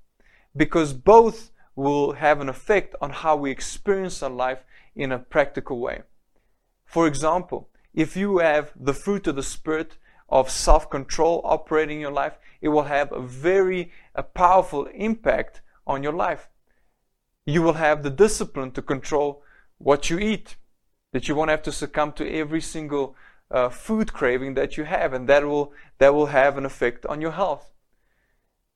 Because 0.56 0.94
both 0.94 1.52
will 1.76 2.14
have 2.14 2.40
an 2.40 2.50
effect 2.50 2.96
on 3.02 3.12
how 3.12 3.36
we 3.36 3.52
experience 3.52 4.24
our 4.24 4.30
life 4.30 4.64
in 4.96 5.12
a 5.12 5.20
practical 5.20 5.80
way. 5.80 6.02
For 6.86 7.06
example, 7.06 7.70
if 7.94 8.16
you 8.16 8.40
have 8.40 8.72
the 8.76 8.94
fruit 8.94 9.28
of 9.28 9.36
the 9.36 9.44
Spirit 9.44 9.98
of 10.30 10.50
self 10.50 10.90
control 10.90 11.42
operating 11.44 11.98
in 11.98 12.02
your 12.02 12.12
life, 12.12 12.38
it 12.62 12.70
will 12.70 12.84
have 12.84 13.12
a 13.12 13.22
very 13.22 13.92
a 14.16 14.24
powerful 14.24 14.86
impact 14.94 15.62
on 15.88 16.04
your 16.04 16.14
life. 16.14 16.50
You 17.46 17.64
will 17.64 17.74
have 17.74 18.04
the 18.04 18.12
discipline 18.12 18.72
to 18.72 18.82
control 18.82 19.42
what 19.80 20.10
you 20.10 20.20
eat, 20.20 20.58
that 21.14 21.28
you 21.28 21.34
won't 21.34 21.50
have 21.50 21.64
to 21.64 21.72
succumb 21.72 22.12
to 22.14 22.32
every 22.32 22.62
single 22.62 23.16
uh, 23.50 23.70
food 23.70 24.14
craving 24.14 24.54
that 24.56 24.78
you 24.78 24.84
have, 24.84 25.14
and 25.14 25.28
that 25.30 25.46
will, 25.46 25.72
that 25.98 26.14
will 26.14 26.28
have 26.28 26.58
an 26.58 26.66
effect 26.66 27.06
on 27.06 27.22
your 27.22 27.32
health. 27.32 27.72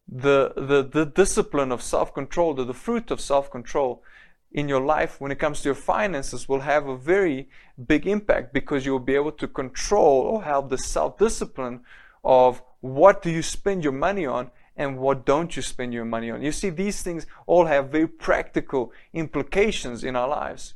The, 0.08 0.54
the, 0.56 0.82
the 0.84 1.06
discipline 1.06 1.72
of 1.72 1.84
self 1.84 2.14
control, 2.14 2.54
the, 2.54 2.64
the 2.64 2.74
fruit 2.74 3.12
of 3.12 3.22
self 3.22 3.52
control, 3.52 4.04
in 4.52 4.68
your 4.68 4.82
life 4.82 5.20
when 5.20 5.32
it 5.32 5.40
comes 5.40 5.62
to 5.62 5.70
your 5.70 5.76
finances 5.76 6.50
will 6.50 6.60
have 6.60 6.88
a 6.88 6.98
very 6.98 7.48
big 7.88 8.06
impact 8.06 8.54
because 8.54 8.86
you'll 8.86 9.00
be 9.00 9.16
able 9.16 9.32
to 9.32 9.48
control 9.48 10.22
or 10.22 10.44
have 10.44 10.70
the 10.70 10.78
self-discipline 10.78 11.80
of 12.24 12.62
what 12.82 13.22
do 13.22 13.30
you 13.30 13.42
spend 13.42 13.84
your 13.84 13.94
money 13.94 14.26
on 14.26 14.52
and 14.82 14.98
what 14.98 15.26
don't 15.26 15.56
you 15.56 15.62
spend 15.62 15.94
your 15.94 16.06
money 16.06 16.32
on. 16.32 16.42
You 16.42 16.52
see, 16.52 16.72
these 16.72 17.04
things 17.04 17.28
all 17.46 17.66
have 17.68 17.90
very 17.90 18.08
practical 18.08 18.92
implications 19.14 20.04
in 20.04 20.16
our 20.16 20.28
lives. 20.28 20.74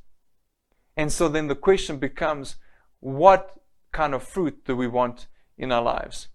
And 0.95 1.11
so 1.11 1.27
then 1.27 1.47
the 1.47 1.55
question 1.55 1.97
becomes, 1.97 2.57
what 2.99 3.59
kind 3.91 4.13
of 4.13 4.21
fruit 4.21 4.63
do 4.63 4.75
we 4.75 4.87
want 4.87 5.27
in 5.57 5.71
our 5.71 5.81
lives? 5.81 6.27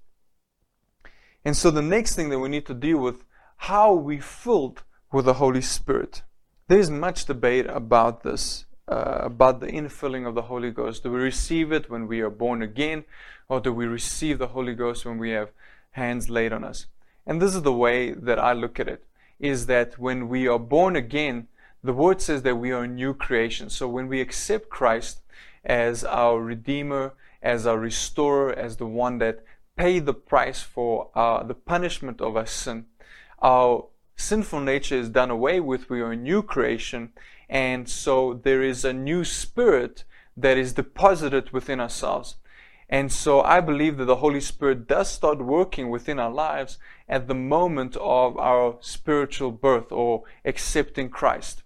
And 1.45 1.57
so 1.57 1.71
the 1.71 1.91
next 1.97 2.17
thing 2.17 2.29
that 2.31 2.41
we 2.41 2.49
need 2.49 2.67
to 2.67 2.75
deal 2.75 2.99
with, 2.99 3.25
how 3.57 3.93
we 3.93 4.19
filled 4.19 4.83
with 5.13 5.27
the 5.27 5.35
Holy 5.35 5.63
Spirit? 5.63 6.23
There 6.67 6.79
is 6.79 6.91
much 6.91 7.27
debate 7.27 7.67
about 7.69 8.25
this, 8.25 8.67
uh, 8.89 9.19
about 9.33 9.61
the 9.61 9.69
infilling 9.69 10.27
of 10.27 10.35
the 10.35 10.49
Holy 10.53 10.73
Ghost. 10.73 11.05
Do 11.05 11.13
we 11.13 11.21
receive 11.21 11.71
it 11.71 11.89
when 11.89 12.09
we 12.09 12.21
are 12.21 12.31
born 12.31 12.63
again, 12.63 13.05
or 13.49 13.61
do 13.61 13.73
we 13.73 13.87
receive 13.87 14.39
the 14.39 14.49
Holy 14.49 14.75
Ghost 14.75 15.07
when 15.07 15.19
we 15.19 15.31
have 15.31 15.51
hands 15.93 16.29
laid 16.29 16.53
on 16.53 16.65
us? 16.65 16.87
And 17.31 17.41
this 17.41 17.55
is 17.55 17.63
the 17.63 17.73
way 17.73 18.11
that 18.11 18.41
I 18.41 18.53
look 18.55 18.81
at 18.81 18.89
it, 18.89 19.05
is 19.39 19.67
that 19.67 20.01
when 20.01 20.29
we 20.29 20.49
are 20.49 20.59
born 20.59 20.97
again, 20.97 21.47
the 21.81 21.93
word 21.93 22.21
says 22.21 22.43
that 22.43 22.57
we 22.57 22.73
are 22.73 22.83
a 22.83 22.89
new 22.89 23.15
creation. 23.15 23.71
So 23.71 23.87
when 23.87 24.09
we 24.09 24.21
accept 24.21 24.69
Christ 24.69 25.21
as 25.65 26.03
our 26.03 26.41
Redeemer, 26.41 27.15
as 27.41 27.69
our 27.69 27.79
Restorer, 27.79 28.53
as 28.53 28.79
the 28.79 28.87
one 28.87 29.19
that 29.19 29.45
paid 29.77 30.07
the 30.07 30.13
price 30.13 30.61
for 30.61 31.11
uh, 31.15 31.45
the 31.45 31.55
punishment 31.55 32.21
of 32.21 32.37
our 32.37 32.47
sin, 32.47 32.87
our 33.41 33.87
sinful 34.17 34.59
nature 34.59 34.97
is 34.97 35.09
done 35.09 35.31
away 35.31 35.61
with. 35.61 35.89
We 35.89 36.01
are 36.01 36.11
a 36.11 36.17
new 36.17 36.43
creation. 36.43 37.13
And 37.49 37.89
so 37.89 38.41
there 38.43 38.61
is 38.61 38.85
a 38.85 38.93
new 38.93 39.23
spirit 39.23 40.03
that 40.37 40.59
is 40.59 40.73
deposited 40.73 41.53
within 41.53 41.79
ourselves. 41.79 42.35
And 42.93 43.13
so 43.13 43.41
I 43.41 43.61
believe 43.61 43.99
that 43.99 44.07
the 44.07 44.17
Holy 44.17 44.41
Spirit 44.41 44.89
does 44.89 45.09
start 45.09 45.39
working 45.39 45.91
within 45.91 46.19
our 46.19 46.31
lives 46.31 46.77
at 47.09 47.29
the 47.29 47.37
moment 47.37 47.97
of 47.97 48.37
our 48.37 48.79
spiritual 48.81 49.53
birth 49.53 49.93
or 49.93 50.25
accepting 50.45 51.09
Christ. 51.09 51.63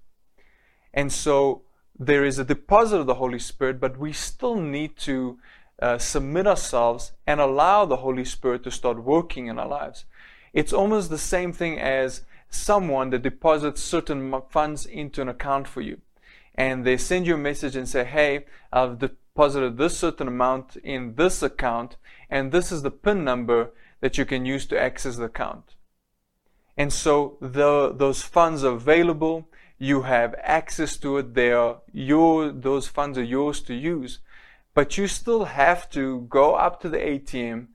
And 0.92 1.10
so 1.10 1.62
there 1.98 2.26
is 2.26 2.38
a 2.38 2.44
deposit 2.44 2.98
of 2.98 3.06
the 3.06 3.14
Holy 3.14 3.38
Spirit, 3.38 3.80
but 3.80 3.98
we 3.98 4.12
still 4.12 4.56
need 4.56 4.98
to 4.98 5.38
uh, 5.80 5.96
submit 5.96 6.46
ourselves 6.46 7.12
and 7.26 7.40
allow 7.40 7.86
the 7.86 7.96
Holy 7.96 8.26
Spirit 8.26 8.62
to 8.64 8.70
start 8.70 9.02
working 9.02 9.46
in 9.46 9.58
our 9.58 9.66
lives. 9.66 10.04
It's 10.52 10.74
almost 10.74 11.08
the 11.08 11.18
same 11.18 11.54
thing 11.54 11.80
as 11.80 12.20
someone 12.50 13.08
that 13.10 13.22
deposits 13.22 13.82
certain 13.82 14.42
funds 14.50 14.84
into 14.84 15.22
an 15.22 15.30
account 15.30 15.68
for 15.68 15.80
you. 15.80 16.02
And 16.54 16.84
they 16.84 16.98
send 16.98 17.26
you 17.26 17.34
a 17.34 17.38
message 17.38 17.76
and 17.76 17.88
say, 17.88 18.04
Hey, 18.04 18.44
I've 18.70 18.98
deposited 19.34 19.76
this 19.76 19.98
certain 19.98 20.28
amount 20.28 20.76
in 20.76 21.16
this 21.16 21.42
account, 21.42 21.96
and 22.30 22.52
this 22.52 22.70
is 22.70 22.82
the 22.82 22.90
PIN 22.90 23.24
number 23.24 23.70
that 24.00 24.16
you 24.16 24.24
can 24.24 24.46
use 24.46 24.64
to 24.64 24.80
access 24.80 25.16
the 25.16 25.24
account. 25.24 25.74
And 26.76 26.92
so 26.92 27.36
the, 27.40 27.92
those 27.92 28.22
funds 28.22 28.62
are 28.62 28.74
available. 28.74 29.48
You 29.76 30.02
have 30.02 30.36
access 30.40 30.96
to 30.98 31.18
it. 31.18 31.34
They 31.34 31.50
are 31.50 31.78
your, 31.92 32.52
those 32.52 32.86
funds 32.86 33.18
are 33.18 33.24
yours 33.24 33.60
to 33.62 33.74
use. 33.74 34.20
But 34.72 34.96
you 34.98 35.08
still 35.08 35.46
have 35.46 35.90
to 35.90 36.26
go 36.28 36.54
up 36.54 36.80
to 36.82 36.88
the 36.88 36.98
ATM, 36.98 37.68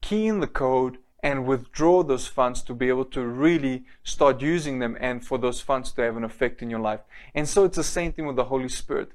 key 0.00 0.26
in 0.26 0.40
the 0.40 0.48
code, 0.48 0.98
and 1.22 1.46
withdraw 1.46 2.02
those 2.02 2.26
funds 2.26 2.62
to 2.62 2.74
be 2.74 2.88
able 2.88 3.04
to 3.06 3.24
really 3.24 3.84
start 4.02 4.40
using 4.40 4.80
them 4.80 4.96
and 5.00 5.24
for 5.24 5.38
those 5.38 5.60
funds 5.60 5.92
to 5.92 6.02
have 6.02 6.16
an 6.16 6.24
effect 6.24 6.62
in 6.62 6.70
your 6.70 6.80
life. 6.80 7.00
And 7.32 7.48
so 7.48 7.64
it's 7.64 7.76
the 7.76 7.84
same 7.84 8.12
thing 8.12 8.26
with 8.26 8.36
the 8.36 8.44
Holy 8.44 8.68
Spirit. 8.68 9.12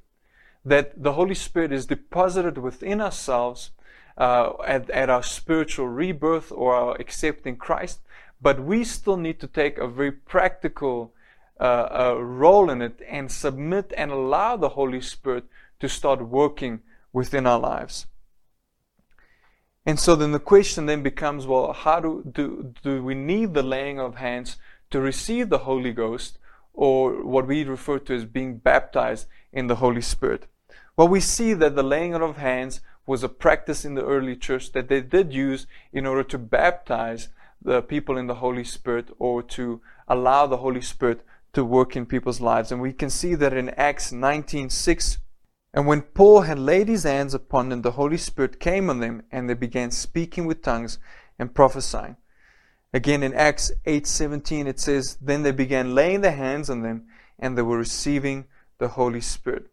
That 0.63 1.01
the 1.01 1.13
Holy 1.13 1.36
Spirit 1.36 1.72
is 1.72 1.86
deposited 1.86 2.58
within 2.58 3.01
ourselves 3.01 3.72
uh, 4.18 4.53
at, 4.65 4.89
at 4.89 5.10
our 5.10 5.24
spiritual 5.24 5.88
rebirth 5.88 6.51
or 6.51 6.75
our 6.75 6.96
accepting 7.00 7.58
Christ, 7.58 8.00
but 8.41 8.60
we 8.60 8.84
still 8.84 9.18
need 9.18 9.39
to 9.39 9.48
take 9.48 9.77
a 9.77 9.88
very 9.88 10.12
practical 10.12 11.13
uh, 11.60 11.63
uh, 11.63 12.15
role 12.20 12.70
in 12.70 12.82
it 12.82 13.01
and 13.08 13.32
submit 13.32 13.94
and 13.96 14.12
allow 14.12 14.58
the 14.58 14.70
Holy 14.70 15.01
Spirit 15.01 15.46
to 15.80 15.88
start 15.88 16.27
working 16.27 16.82
within 17.13 17.46
our 17.46 17.60
lives. 17.60 18.08
And 19.86 20.00
so 20.00 20.15
then 20.15 20.32
the 20.32 20.39
question 20.39 20.86
then 20.86 21.01
becomes, 21.01 21.48
well, 21.48 21.74
how 21.74 22.00
do, 22.00 22.24
do, 22.32 22.74
do 22.84 23.03
we 23.03 23.15
need 23.15 23.53
the 23.53 23.63
laying 23.63 24.00
of 24.00 24.15
hands 24.15 24.58
to 24.91 25.00
receive 25.00 25.50
the 25.50 25.60
Holy 25.60 25.91
Ghost 25.91 26.38
or 26.74 27.24
what 27.25 27.48
we 27.48 27.63
refer 27.63 28.00
to 28.00 28.15
as 28.15 28.25
being 28.25 28.58
baptized 28.58 29.27
in 29.51 29.68
the 29.68 29.75
Holy 29.75 30.01
Spirit? 30.01 30.48
Well, 30.98 31.07
we 31.07 31.19
see 31.19 31.53
that 31.53 31.75
the 31.75 31.83
laying 31.83 32.13
on 32.13 32.21
of 32.21 32.38
hands 32.38 32.81
was 33.05 33.24
a 33.24 33.29
practice 33.29 33.86
in 33.86 33.95
the 33.95 34.05
early 34.05 34.36
church 34.36 34.71
that 34.74 34.88
they 34.88 35.01
did 35.01 35.33
use 35.33 35.67
in 35.91 36.05
order 36.05 36.24
to 36.24 36.38
baptize 36.38 37.29
the 37.62 37.81
people 37.81 38.17
in 38.17 38.27
the 38.27 38.36
Holy 38.36 38.63
Spirit 38.63 39.10
or 39.19 39.41
to 39.43 39.81
allow 40.07 40.45
the 40.48 40.57
Holy 40.57 40.81
Spirit 40.81 41.21
to 41.53 41.65
work 41.65 41.95
in 41.95 42.05
people's 42.05 42.41
lives. 42.41 42.71
And 42.71 42.81
we 42.81 42.93
can 42.93 43.10
see 43.10 43.36
that 43.36 43.53
in 43.53 43.69
Acts 43.71 44.12
19:6 44.12 45.17
and 45.74 45.88
when 45.88 46.01
Paul 46.01 46.41
had 46.41 46.60
laid 46.60 46.89
his 46.89 47.03
hands 47.03 47.33
upon 47.33 47.69
them, 47.69 47.81
the 47.81 47.91
Holy 47.91 48.17
Spirit 48.17 48.60
came 48.60 48.89
on 48.89 49.00
them, 49.00 49.24
and 49.31 49.50
they 49.50 49.53
began 49.53 49.91
speaking 49.91 50.45
with 50.45 50.62
tongues 50.62 51.00
and 51.39 51.55
prophesying. 51.55 52.17
Again 52.93 53.24
in 53.24 53.33
Acts 53.33 53.71
8:17 53.86 54.67
it 54.67 54.79
says, 54.79 55.17
Then 55.21 55.43
they 55.43 55.51
began 55.51 55.95
laying 55.95 56.21
their 56.21 56.33
hands 56.33 56.69
on 56.69 56.81
them, 56.81 57.07
and 57.39 57.57
they 57.57 57.62
were 57.62 57.77
receiving 57.77 58.48
the 58.79 58.89
Holy 58.89 59.21
Spirit. 59.21 59.67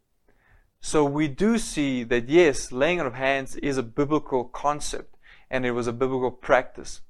So 0.80 1.04
we 1.04 1.28
do 1.28 1.58
see 1.58 2.04
that 2.04 2.28
yes, 2.28 2.72
laying 2.72 3.00
of 3.00 3.14
hands 3.14 3.56
is 3.56 3.76
a 3.76 3.82
biblical 3.82 4.44
concept, 4.44 5.16
and 5.50 5.66
it 5.66 5.72
was 5.72 5.86
a 5.86 5.92
biblical 5.92 6.30
practice. 6.30 7.00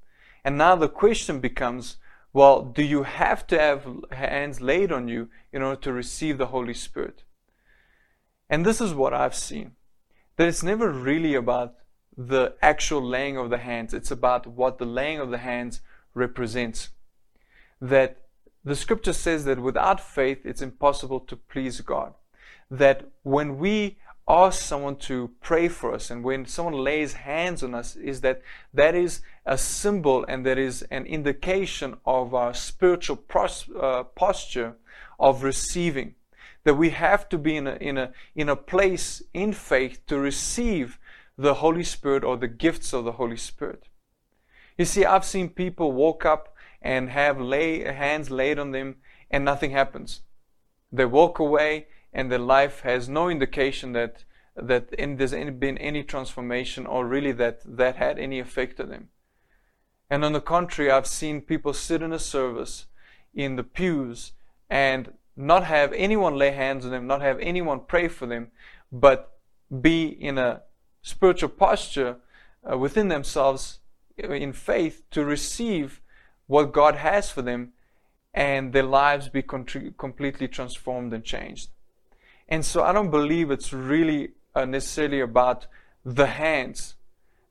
And 0.43 0.57
now 0.57 0.75
the 0.75 0.89
question 0.89 1.39
becomes, 1.39 1.97
well, 2.33 2.61
do 2.61 2.83
you 2.83 3.03
have 3.03 3.45
to 3.47 3.59
have 3.59 3.85
hands 4.11 4.61
laid 4.61 4.91
on 4.91 5.07
you 5.07 5.29
in 5.51 5.61
order 5.61 5.81
to 5.81 5.93
receive 5.93 6.37
the 6.37 6.47
Holy 6.47 6.73
Spirit? 6.73 7.23
And 8.49 8.65
this 8.65 8.81
is 8.81 8.93
what 8.93 9.13
I've 9.13 9.35
seen 9.35 9.73
that 10.39 10.47
it's 10.47 10.63
never 10.63 10.89
really 10.89 11.35
about 11.35 11.75
the 12.15 12.55
actual 12.61 13.01
laying 13.01 13.35
of 13.35 13.49
the 13.49 13.57
hands, 13.57 13.93
it's 13.93 14.09
about 14.09 14.47
what 14.47 14.77
the 14.77 14.85
laying 14.85 15.19
of 15.19 15.31
the 15.31 15.37
hands 15.37 15.81
represents. 16.13 16.89
That 17.81 18.21
the 18.63 18.75
scripture 18.75 19.11
says 19.11 19.43
that 19.45 19.59
without 19.59 19.99
faith 19.99 20.45
it's 20.45 20.61
impossible 20.61 21.19
to 21.21 21.35
please 21.35 21.81
God. 21.81 22.13
That 22.69 23.09
when 23.23 23.57
we 23.57 23.97
ask 24.27 24.61
someone 24.61 24.95
to 24.95 25.31
pray 25.41 25.67
for 25.67 25.93
us 25.93 26.11
and 26.11 26.23
when 26.23 26.45
someone 26.45 26.75
lays 26.75 27.13
hands 27.13 27.63
on 27.63 27.73
us 27.73 27.95
is 27.95 28.21
that 28.21 28.41
that 28.71 28.93
is 28.93 29.21
a 29.45 29.57
symbol 29.57 30.23
and 30.27 30.45
that 30.45 30.59
is 30.59 30.83
an 30.91 31.07
indication 31.07 31.97
of 32.05 32.35
our 32.35 32.53
spiritual 32.53 33.15
pros- 33.15 33.69
uh, 33.81 34.03
posture 34.03 34.75
of 35.19 35.41
receiving 35.41 36.13
that 36.63 36.75
we 36.75 36.91
have 36.91 37.27
to 37.29 37.37
be 37.37 37.55
in 37.55 37.65
a, 37.65 37.75
in 37.75 37.97
a, 37.97 38.11
in 38.35 38.49
a 38.49 38.55
place 38.55 39.23
in 39.33 39.51
faith 39.51 40.05
to 40.05 40.19
receive 40.19 40.99
the 41.37 41.55
Holy 41.55 41.83
Spirit 41.83 42.23
or 42.23 42.37
the 42.37 42.47
gifts 42.47 42.93
of 42.93 43.05
the 43.05 43.13
Holy 43.13 43.37
Spirit. 43.37 43.85
You 44.77 44.85
see, 44.85 45.05
I've 45.05 45.25
seen 45.25 45.49
people 45.49 45.91
walk 45.91 46.25
up 46.25 46.53
and 46.81 47.09
have 47.09 47.41
lay, 47.41 47.79
hands 47.83 48.29
laid 48.29 48.59
on 48.59 48.71
them 48.71 48.97
and 49.31 49.43
nothing 49.43 49.71
happens. 49.71 50.21
They 50.91 51.05
walk 51.05 51.39
away 51.39 51.87
and 52.13 52.31
their 52.31 52.39
life 52.39 52.81
has 52.81 53.07
no 53.07 53.29
indication 53.29 53.93
that 53.93 54.23
that 54.55 54.91
in, 54.93 55.15
there's 55.15 55.31
been 55.31 55.77
any 55.77 56.03
transformation 56.03 56.85
or 56.85 57.05
really 57.05 57.31
that 57.31 57.61
that 57.65 57.95
had 57.95 58.19
any 58.19 58.39
effect 58.39 58.79
on 58.79 58.89
them. 58.89 59.09
And 60.09 60.25
on 60.25 60.33
the 60.33 60.41
contrary, 60.41 60.91
I've 60.91 61.07
seen 61.07 61.41
people 61.41 61.73
sit 61.73 62.01
in 62.01 62.11
a 62.11 62.19
service 62.19 62.87
in 63.33 63.55
the 63.55 63.63
pews 63.63 64.33
and 64.69 65.13
not 65.35 65.63
have 65.63 65.93
anyone 65.93 66.35
lay 66.35 66.51
hands 66.51 66.83
on 66.83 66.91
them, 66.91 67.07
not 67.07 67.21
have 67.21 67.39
anyone 67.39 67.81
pray 67.87 68.07
for 68.07 68.25
them, 68.25 68.51
but 68.91 69.37
be 69.81 70.07
in 70.07 70.37
a 70.37 70.63
spiritual 71.01 71.49
posture 71.49 72.17
uh, 72.69 72.77
within 72.77 73.07
themselves 73.07 73.79
uh, 74.21 74.31
in 74.31 74.51
faith 74.51 75.03
to 75.11 75.23
receive 75.23 76.01
what 76.47 76.73
God 76.73 76.95
has 76.95 77.29
for 77.29 77.41
them 77.41 77.73
and 78.33 78.73
their 78.73 78.83
lives 78.83 79.29
be 79.29 79.41
completely 79.41 80.47
transformed 80.47 81.13
and 81.13 81.23
changed. 81.23 81.69
And 82.49 82.65
so 82.65 82.83
I 82.83 82.91
don't 82.91 83.11
believe 83.11 83.51
it's 83.51 83.71
really 83.71 84.31
uh, 84.55 84.65
necessarily 84.65 85.21
about 85.21 85.67
the 86.03 86.25
hands. 86.25 86.95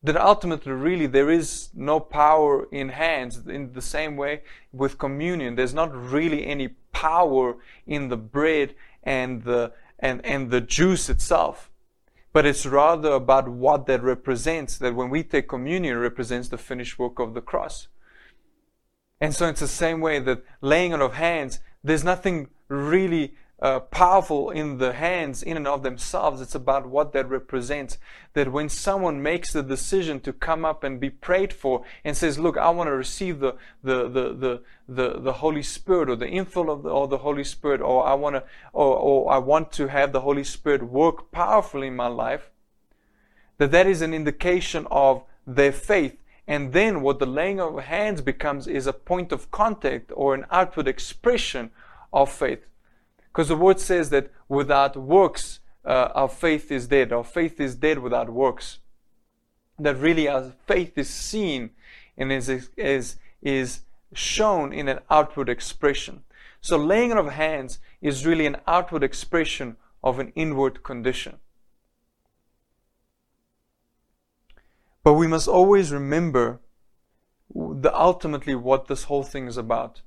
That 0.02 0.16
ultimately, 0.16 0.72
really, 0.72 1.06
there 1.06 1.30
is 1.30 1.70
no 1.74 1.98
power 2.00 2.68
in 2.70 2.90
hands. 2.90 3.46
In 3.46 3.72
the 3.72 3.82
same 3.82 4.16
way 4.16 4.42
with 4.72 4.98
communion, 4.98 5.54
there's 5.54 5.74
not 5.74 5.94
really 5.94 6.46
any 6.46 6.68
power 6.92 7.56
in 7.86 8.08
the 8.08 8.16
bread 8.16 8.74
and 9.02 9.44
the, 9.44 9.72
and, 9.98 10.24
and 10.24 10.50
the 10.50 10.60
juice 10.60 11.08
itself. 11.08 11.70
But 12.32 12.44
it's 12.44 12.66
rather 12.66 13.12
about 13.12 13.48
what 13.48 13.86
that 13.86 14.02
represents, 14.02 14.78
that 14.78 14.94
when 14.94 15.10
we 15.10 15.22
take 15.22 15.48
communion, 15.48 15.96
it 15.96 16.00
represents 16.00 16.48
the 16.48 16.58
finished 16.58 16.98
work 16.98 17.18
of 17.18 17.34
the 17.34 17.40
cross. 17.40 17.88
And 19.20 19.34
so 19.34 19.48
it's 19.48 19.60
the 19.60 19.68
same 19.68 20.00
way 20.00 20.18
that 20.20 20.44
laying 20.60 20.92
on 20.92 21.02
of 21.02 21.14
hands, 21.14 21.60
there's 21.82 22.04
nothing 22.04 22.48
really 22.68 23.34
uh, 23.60 23.80
powerful 23.80 24.50
in 24.50 24.78
the 24.78 24.92
hands 24.92 25.42
in 25.42 25.56
and 25.56 25.66
of 25.66 25.82
themselves. 25.82 26.40
It's 26.40 26.54
about 26.54 26.86
what 26.86 27.12
that 27.12 27.28
represents. 27.28 27.98
That 28.34 28.52
when 28.52 28.68
someone 28.68 29.20
makes 29.22 29.52
the 29.52 29.62
decision 29.62 30.20
to 30.20 30.32
come 30.32 30.64
up 30.64 30.84
and 30.84 31.00
be 31.00 31.10
prayed 31.10 31.52
for 31.52 31.82
and 32.04 32.16
says, 32.16 32.38
Look, 32.38 32.56
I 32.56 32.70
want 32.70 32.88
to 32.88 32.94
receive 32.94 33.40
the, 33.40 33.56
the, 33.82 34.08
the, 34.08 34.34
the, 34.34 34.62
the, 34.88 35.20
the 35.20 35.32
Holy 35.34 35.62
Spirit 35.62 36.08
or 36.08 36.16
the 36.16 36.26
infill 36.26 36.70
of 36.70 36.84
the, 36.84 36.90
or 36.90 37.08
the 37.08 37.18
Holy 37.18 37.44
Spirit, 37.44 37.80
or 37.80 38.06
I 38.06 38.14
want 38.14 38.36
to, 38.36 38.44
or, 38.72 38.96
or 38.96 39.32
I 39.32 39.38
want 39.38 39.72
to 39.72 39.88
have 39.88 40.12
the 40.12 40.20
Holy 40.20 40.44
Spirit 40.44 40.84
work 40.84 41.32
powerfully 41.32 41.88
in 41.88 41.96
my 41.96 42.06
life, 42.06 42.50
that 43.58 43.72
that 43.72 43.88
is 43.88 44.02
an 44.02 44.14
indication 44.14 44.86
of 44.90 45.24
their 45.46 45.72
faith. 45.72 46.16
And 46.46 46.72
then 46.72 47.02
what 47.02 47.18
the 47.18 47.26
laying 47.26 47.60
of 47.60 47.78
hands 47.78 48.22
becomes 48.22 48.66
is 48.68 48.86
a 48.86 48.92
point 48.92 49.32
of 49.32 49.50
contact 49.50 50.12
or 50.14 50.34
an 50.34 50.46
outward 50.50 50.86
expression 50.88 51.70
of 52.12 52.30
faith. 52.30 52.64
Because 53.38 53.50
the 53.50 53.57
word 53.57 53.78
says 53.78 54.11
that 54.11 54.33
without 54.49 54.97
works, 54.97 55.61
uh, 55.85 56.09
our 56.12 56.28
faith 56.28 56.73
is 56.73 56.88
dead. 56.88 57.12
Our 57.12 57.23
faith 57.23 57.61
is 57.61 57.76
dead 57.76 58.00
without 58.00 58.28
works. 58.28 58.80
That 59.78 59.97
really 59.97 60.26
our 60.26 60.54
faith 60.66 60.99
is 60.99 61.09
seen 61.09 61.71
and 62.16 62.33
is, 62.33 62.49
is, 62.76 63.14
is 63.40 63.83
shown 64.12 64.73
in 64.73 64.88
an 64.88 64.99
outward 65.09 65.49
expression. 65.49 66.25
So 66.61 66.76
laying 66.76 67.12
on 67.12 67.18
of 67.18 67.30
hands 67.30 67.78
is 68.00 68.26
really 68.26 68.45
an 68.45 68.57
outward 68.66 69.04
expression 69.04 69.76
of 70.02 70.18
an 70.18 70.33
inward 70.35 70.83
condition. 70.83 71.37
But 75.04 75.12
we 75.12 75.28
must 75.28 75.47
always 75.47 75.92
remember 75.92 76.59
the 77.54 77.97
ultimately 77.97 78.57
what 78.57 78.88
this 78.88 79.04
whole 79.04 79.23
thing 79.23 79.47
is 79.47 79.57
about 79.57 80.02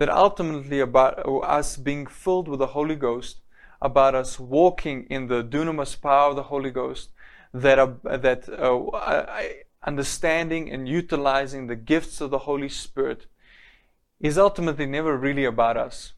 that 0.00 0.08
ultimately 0.08 0.80
about 0.80 1.18
us 1.44 1.76
being 1.76 2.06
filled 2.06 2.48
with 2.48 2.58
the 2.58 2.68
Holy 2.68 2.96
Ghost, 2.96 3.42
about 3.82 4.14
us 4.14 4.40
walking 4.40 5.04
in 5.10 5.26
the 5.26 5.44
dunamis 5.44 6.00
power 6.00 6.30
of 6.30 6.36
the 6.36 6.44
Holy 6.44 6.70
Ghost, 6.70 7.10
that 7.52 7.78
uh, 7.78 8.16
that 8.16 8.48
uh, 8.48 9.42
understanding 9.86 10.70
and 10.70 10.88
utilizing 10.88 11.66
the 11.66 11.76
gifts 11.76 12.22
of 12.22 12.30
the 12.30 12.46
Holy 12.50 12.70
Spirit 12.70 13.26
is 14.18 14.38
ultimately 14.38 14.86
never 14.86 15.18
really 15.18 15.44
about 15.44 15.76
us. 15.76 16.14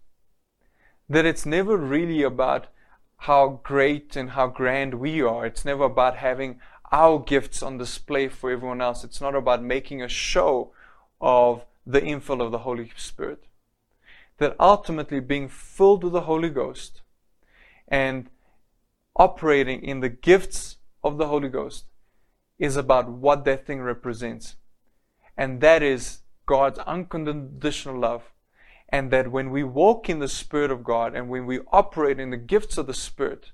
That 1.08 1.26
it's 1.26 1.44
never 1.44 1.76
really 1.76 2.22
about 2.22 2.68
how 3.16 3.60
great 3.64 4.14
and 4.14 4.30
how 4.30 4.46
grand 4.46 4.94
we 4.94 5.22
are. 5.22 5.44
It's 5.44 5.64
never 5.64 5.84
about 5.84 6.18
having 6.18 6.60
our 6.92 7.18
gifts 7.18 7.64
on 7.64 7.78
display 7.78 8.28
for 8.28 8.48
everyone 8.48 8.80
else. 8.80 9.02
It's 9.02 9.20
not 9.20 9.34
about 9.34 9.64
making 9.64 10.02
a 10.02 10.08
show 10.08 10.70
of 11.20 11.64
the 11.84 12.00
infill 12.00 12.40
of 12.40 12.52
the 12.52 12.58
Holy 12.58 12.92
Spirit. 12.96 13.42
That 14.42 14.56
ultimately 14.58 15.20
being 15.20 15.48
filled 15.48 16.02
with 16.02 16.14
the 16.14 16.22
Holy 16.22 16.50
Ghost 16.50 17.02
and 17.86 18.28
operating 19.14 19.80
in 19.84 20.00
the 20.00 20.08
gifts 20.08 20.78
of 21.04 21.16
the 21.16 21.28
Holy 21.28 21.48
Ghost 21.48 21.84
is 22.58 22.76
about 22.76 23.08
what 23.08 23.44
that 23.44 23.64
thing 23.64 23.82
represents. 23.82 24.56
And 25.36 25.60
that 25.60 25.80
is 25.80 26.22
God's 26.44 26.80
unconditional 26.80 28.00
love. 28.00 28.32
And 28.88 29.12
that 29.12 29.30
when 29.30 29.52
we 29.52 29.62
walk 29.62 30.10
in 30.10 30.18
the 30.18 30.26
Spirit 30.26 30.72
of 30.72 30.82
God 30.82 31.14
and 31.14 31.28
when 31.28 31.46
we 31.46 31.60
operate 31.70 32.18
in 32.18 32.30
the 32.30 32.36
gifts 32.36 32.76
of 32.76 32.88
the 32.88 32.94
Spirit, 32.94 33.52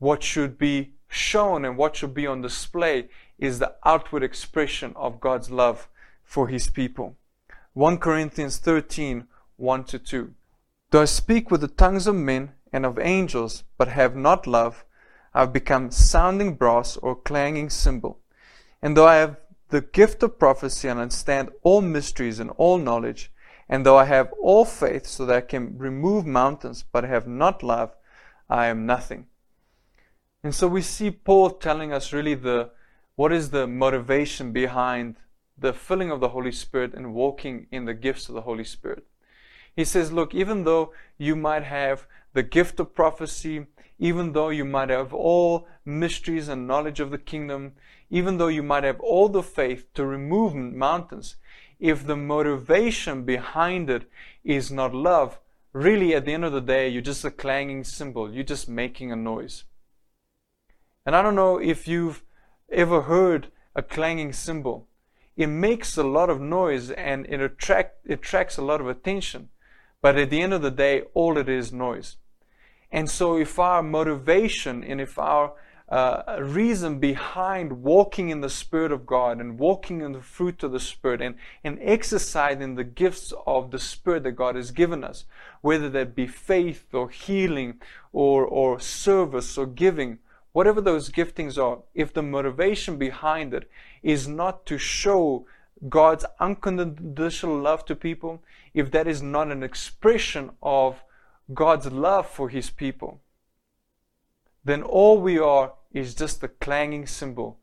what 0.00 0.24
should 0.24 0.58
be 0.58 0.94
shown 1.06 1.64
and 1.64 1.76
what 1.76 1.94
should 1.94 2.14
be 2.14 2.26
on 2.26 2.42
display 2.42 3.10
is 3.38 3.60
the 3.60 3.76
outward 3.84 4.24
expression 4.24 4.92
of 4.96 5.20
God's 5.20 5.52
love 5.52 5.86
for 6.24 6.48
His 6.48 6.68
people. 6.68 7.16
1 7.74 7.98
Corinthians 7.98 8.58
13 8.58 9.28
1 9.58 9.84
to 9.84 9.98
2. 9.98 10.34
Though 10.90 11.02
I 11.02 11.06
speak 11.06 11.50
with 11.50 11.60
the 11.60 11.68
tongues 11.68 12.06
of 12.06 12.14
men 12.14 12.52
and 12.72 12.86
of 12.86 12.98
angels, 12.98 13.64
but 13.76 13.88
have 13.88 14.14
not 14.14 14.46
love, 14.46 14.84
I've 15.34 15.52
become 15.52 15.90
sounding 15.90 16.54
brass 16.54 16.96
or 16.96 17.16
clanging 17.16 17.68
cymbal. 17.68 18.20
And 18.80 18.96
though 18.96 19.08
I 19.08 19.16
have 19.16 19.36
the 19.70 19.80
gift 19.80 20.22
of 20.22 20.38
prophecy 20.38 20.88
and 20.88 21.00
understand 21.00 21.50
all 21.62 21.80
mysteries 21.80 22.38
and 22.38 22.50
all 22.52 22.78
knowledge, 22.78 23.32
and 23.68 23.84
though 23.84 23.98
I 23.98 24.04
have 24.04 24.32
all 24.40 24.64
faith 24.64 25.06
so 25.06 25.26
that 25.26 25.36
I 25.36 25.40
can 25.40 25.76
remove 25.76 26.24
mountains, 26.24 26.84
but 26.90 27.04
have 27.04 27.26
not 27.26 27.62
love, 27.62 27.94
I 28.48 28.66
am 28.66 28.86
nothing. 28.86 29.26
And 30.44 30.54
so 30.54 30.68
we 30.68 30.82
see 30.82 31.10
Paul 31.10 31.50
telling 31.50 31.92
us 31.92 32.12
really 32.12 32.34
the 32.34 32.70
what 33.16 33.32
is 33.32 33.50
the 33.50 33.66
motivation 33.66 34.52
behind 34.52 35.16
the 35.58 35.72
filling 35.72 36.12
of 36.12 36.20
the 36.20 36.28
Holy 36.28 36.52
Spirit 36.52 36.94
and 36.94 37.12
walking 37.12 37.66
in 37.72 37.84
the 37.84 37.94
gifts 37.94 38.28
of 38.28 38.36
the 38.36 38.42
Holy 38.42 38.62
Spirit. 38.62 39.04
He 39.78 39.84
says, 39.84 40.10
look, 40.10 40.34
even 40.34 40.64
though 40.64 40.92
you 41.18 41.36
might 41.36 41.62
have 41.62 42.08
the 42.32 42.42
gift 42.42 42.80
of 42.80 42.96
prophecy, 42.96 43.66
even 43.96 44.32
though 44.32 44.48
you 44.48 44.64
might 44.64 44.88
have 44.88 45.14
all 45.14 45.68
mysteries 45.84 46.48
and 46.48 46.66
knowledge 46.66 46.98
of 46.98 47.12
the 47.12 47.16
kingdom, 47.16 47.74
even 48.10 48.38
though 48.38 48.48
you 48.48 48.64
might 48.64 48.82
have 48.82 48.98
all 48.98 49.28
the 49.28 49.40
faith 49.40 49.86
to 49.94 50.04
remove 50.04 50.52
mountains, 50.52 51.36
if 51.78 52.04
the 52.04 52.16
motivation 52.16 53.22
behind 53.22 53.88
it 53.88 54.10
is 54.42 54.72
not 54.72 54.92
love, 54.92 55.38
really 55.72 56.12
at 56.12 56.24
the 56.24 56.32
end 56.32 56.44
of 56.44 56.50
the 56.50 56.60
day, 56.60 56.88
you're 56.88 57.00
just 57.00 57.24
a 57.24 57.30
clanging 57.30 57.84
cymbal. 57.84 58.34
You're 58.34 58.42
just 58.42 58.68
making 58.68 59.12
a 59.12 59.16
noise. 59.16 59.62
And 61.06 61.14
I 61.14 61.22
don't 61.22 61.36
know 61.36 61.58
if 61.58 61.86
you've 61.86 62.24
ever 62.68 63.02
heard 63.02 63.52
a 63.76 63.82
clanging 63.84 64.32
cymbal. 64.32 64.88
It 65.36 65.46
makes 65.46 65.96
a 65.96 66.02
lot 66.02 66.30
of 66.30 66.40
noise 66.40 66.90
and 66.90 67.26
it, 67.26 67.40
attract, 67.40 68.10
attracts 68.10 68.56
a 68.56 68.62
lot 68.62 68.80
of 68.80 68.88
attention. 68.88 69.50
But 70.00 70.16
at 70.16 70.30
the 70.30 70.40
end 70.40 70.54
of 70.54 70.62
the 70.62 70.70
day, 70.70 71.02
all 71.14 71.36
it 71.38 71.48
is 71.48 71.72
noise. 71.72 72.16
And 72.90 73.10
so, 73.10 73.36
if 73.36 73.58
our 73.58 73.82
motivation 73.82 74.82
and 74.82 75.00
if 75.00 75.18
our 75.18 75.52
uh, 75.88 76.38
reason 76.40 76.98
behind 76.98 77.82
walking 77.82 78.28
in 78.28 78.42
the 78.42 78.50
Spirit 78.50 78.92
of 78.92 79.06
God 79.06 79.40
and 79.40 79.58
walking 79.58 80.02
in 80.02 80.12
the 80.12 80.20
fruit 80.20 80.62
of 80.62 80.72
the 80.72 80.80
Spirit 80.80 81.22
and, 81.22 81.34
and 81.64 81.78
exercising 81.80 82.74
the 82.74 82.84
gifts 82.84 83.32
of 83.46 83.70
the 83.70 83.78
Spirit 83.78 84.22
that 84.24 84.32
God 84.32 84.54
has 84.54 84.70
given 84.70 85.02
us, 85.02 85.24
whether 85.62 85.88
that 85.90 86.14
be 86.14 86.26
faith 86.26 86.92
or 86.92 87.08
healing 87.08 87.80
or, 88.12 88.44
or 88.44 88.78
service 88.78 89.56
or 89.56 89.66
giving, 89.66 90.18
whatever 90.52 90.80
those 90.80 91.10
giftings 91.10 91.56
are, 91.56 91.78
if 91.94 92.12
the 92.12 92.22
motivation 92.22 92.98
behind 92.98 93.54
it 93.54 93.70
is 94.02 94.28
not 94.28 94.66
to 94.66 94.76
show 94.76 95.46
God's 95.88 96.24
unconditional 96.40 97.58
love 97.58 97.84
to 97.84 97.94
people, 97.94 98.42
if 98.74 98.90
that 98.90 99.06
is 99.06 99.22
not 99.22 99.52
an 99.52 99.62
expression 99.62 100.50
of 100.62 101.02
God's 101.54 101.86
love 101.92 102.28
for 102.28 102.48
His 102.48 102.70
people, 102.70 103.20
then 104.64 104.82
all 104.82 105.20
we 105.20 105.38
are 105.38 105.74
is 105.92 106.14
just 106.14 106.42
a 106.42 106.48
clanging 106.48 107.06
cymbal. 107.06 107.58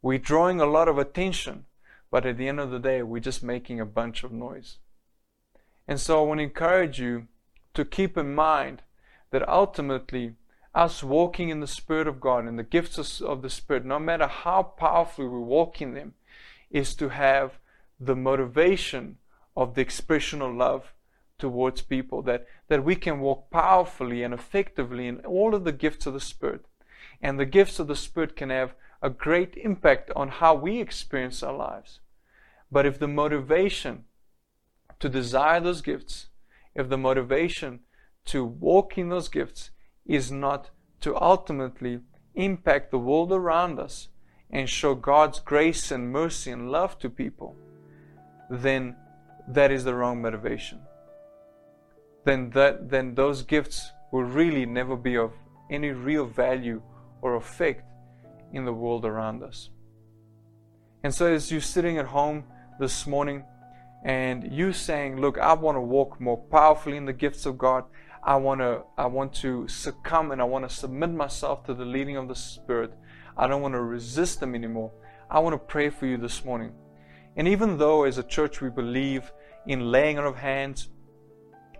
We're 0.00 0.18
drawing 0.18 0.60
a 0.60 0.66
lot 0.66 0.88
of 0.88 0.98
attention, 0.98 1.64
but 2.10 2.24
at 2.24 2.38
the 2.38 2.48
end 2.48 2.60
of 2.60 2.70
the 2.70 2.78
day, 2.78 3.02
we're 3.02 3.20
just 3.20 3.42
making 3.42 3.80
a 3.80 3.86
bunch 3.86 4.22
of 4.22 4.32
noise. 4.32 4.78
And 5.88 6.00
so 6.00 6.20
I 6.20 6.26
want 6.26 6.38
to 6.38 6.44
encourage 6.44 7.00
you 7.00 7.26
to 7.74 7.84
keep 7.84 8.16
in 8.16 8.34
mind 8.34 8.82
that 9.30 9.48
ultimately, 9.48 10.34
us 10.74 11.02
walking 11.02 11.48
in 11.48 11.60
the 11.60 11.66
Spirit 11.66 12.06
of 12.06 12.20
God 12.20 12.44
and 12.44 12.58
the 12.58 12.62
gifts 12.62 13.20
of 13.20 13.42
the 13.42 13.50
Spirit, 13.50 13.84
no 13.84 13.98
matter 13.98 14.26
how 14.26 14.62
powerfully 14.62 15.26
we 15.26 15.38
walk 15.38 15.82
in 15.82 15.94
them, 15.94 16.14
is 16.70 16.94
to 16.96 17.10
have 17.10 17.58
the 17.98 18.16
motivation 18.16 19.16
of 19.56 19.74
the 19.74 19.80
expression 19.80 20.42
of 20.42 20.54
love 20.54 20.92
towards 21.38 21.82
people, 21.82 22.22
that, 22.22 22.46
that 22.68 22.84
we 22.84 22.96
can 22.96 23.20
walk 23.20 23.50
powerfully 23.50 24.22
and 24.22 24.32
effectively 24.32 25.06
in 25.06 25.18
all 25.20 25.54
of 25.54 25.64
the 25.64 25.72
gifts 25.72 26.06
of 26.06 26.14
the 26.14 26.20
Spirit. 26.20 26.64
And 27.20 27.38
the 27.38 27.46
gifts 27.46 27.78
of 27.78 27.88
the 27.88 27.96
Spirit 27.96 28.36
can 28.36 28.50
have 28.50 28.74
a 29.02 29.10
great 29.10 29.56
impact 29.56 30.10
on 30.16 30.28
how 30.28 30.54
we 30.54 30.80
experience 30.80 31.42
our 31.42 31.54
lives. 31.54 32.00
But 32.70 32.86
if 32.86 32.98
the 32.98 33.08
motivation 33.08 34.04
to 34.98 35.08
desire 35.08 35.60
those 35.60 35.82
gifts, 35.82 36.28
if 36.74 36.88
the 36.88 36.98
motivation 36.98 37.80
to 38.26 38.44
walk 38.44 38.98
in 38.98 39.08
those 39.08 39.28
gifts 39.28 39.70
is 40.04 40.32
not 40.32 40.70
to 41.00 41.20
ultimately 41.20 42.00
impact 42.34 42.90
the 42.90 42.98
world 42.98 43.32
around 43.32 43.78
us 43.78 44.08
and 44.50 44.68
show 44.68 44.94
God's 44.94 45.40
grace 45.40 45.90
and 45.90 46.10
mercy 46.12 46.50
and 46.50 46.70
love 46.70 46.98
to 47.00 47.10
people, 47.10 47.56
then 48.50 48.96
that 49.48 49.70
is 49.70 49.84
the 49.84 49.94
wrong 49.94 50.22
motivation 50.22 50.80
then 52.26 52.50
that 52.50 52.90
then 52.90 53.14
those 53.14 53.42
gifts 53.42 53.92
will 54.12 54.24
really 54.24 54.66
never 54.66 54.96
be 54.96 55.16
of 55.16 55.32
any 55.70 55.90
real 55.90 56.26
value 56.26 56.82
or 57.22 57.36
effect 57.36 57.84
in 58.52 58.64
the 58.64 58.72
world 58.72 59.04
around 59.04 59.42
us. 59.42 59.70
And 61.02 61.14
so 61.14 61.26
as 61.32 61.50
you're 61.50 61.60
sitting 61.60 61.98
at 61.98 62.06
home 62.06 62.44
this 62.78 63.06
morning 63.06 63.44
and 64.04 64.52
you 64.52 64.72
saying, 64.72 65.20
Look, 65.20 65.38
I 65.38 65.52
want 65.54 65.76
to 65.76 65.80
walk 65.80 66.20
more 66.20 66.36
powerfully 66.36 66.96
in 66.96 67.04
the 67.04 67.12
gifts 67.12 67.46
of 67.46 67.56
God. 67.56 67.84
I 68.22 68.36
want 68.36 68.60
to 68.60 68.82
I 68.98 69.06
want 69.06 69.32
to 69.36 69.68
succumb 69.68 70.32
and 70.32 70.40
I 70.40 70.44
want 70.44 70.68
to 70.68 70.74
submit 70.74 71.10
myself 71.10 71.64
to 71.66 71.74
the 71.74 71.84
leading 71.84 72.16
of 72.16 72.26
the 72.26 72.34
Spirit. 72.34 72.92
I 73.36 73.46
don't 73.46 73.62
want 73.62 73.74
to 73.74 73.82
resist 73.82 74.40
them 74.40 74.54
anymore. 74.54 74.90
I 75.30 75.40
want 75.40 75.54
to 75.54 75.58
pray 75.58 75.90
for 75.90 76.06
you 76.06 76.16
this 76.16 76.44
morning. 76.44 76.72
And 77.36 77.46
even 77.46 77.76
though 77.76 78.04
as 78.04 78.18
a 78.18 78.22
church 78.22 78.60
we 78.60 78.70
believe 78.70 79.30
in 79.66 79.90
laying 79.90 80.18
on 80.18 80.24
of 80.24 80.36
hands, 80.36 80.88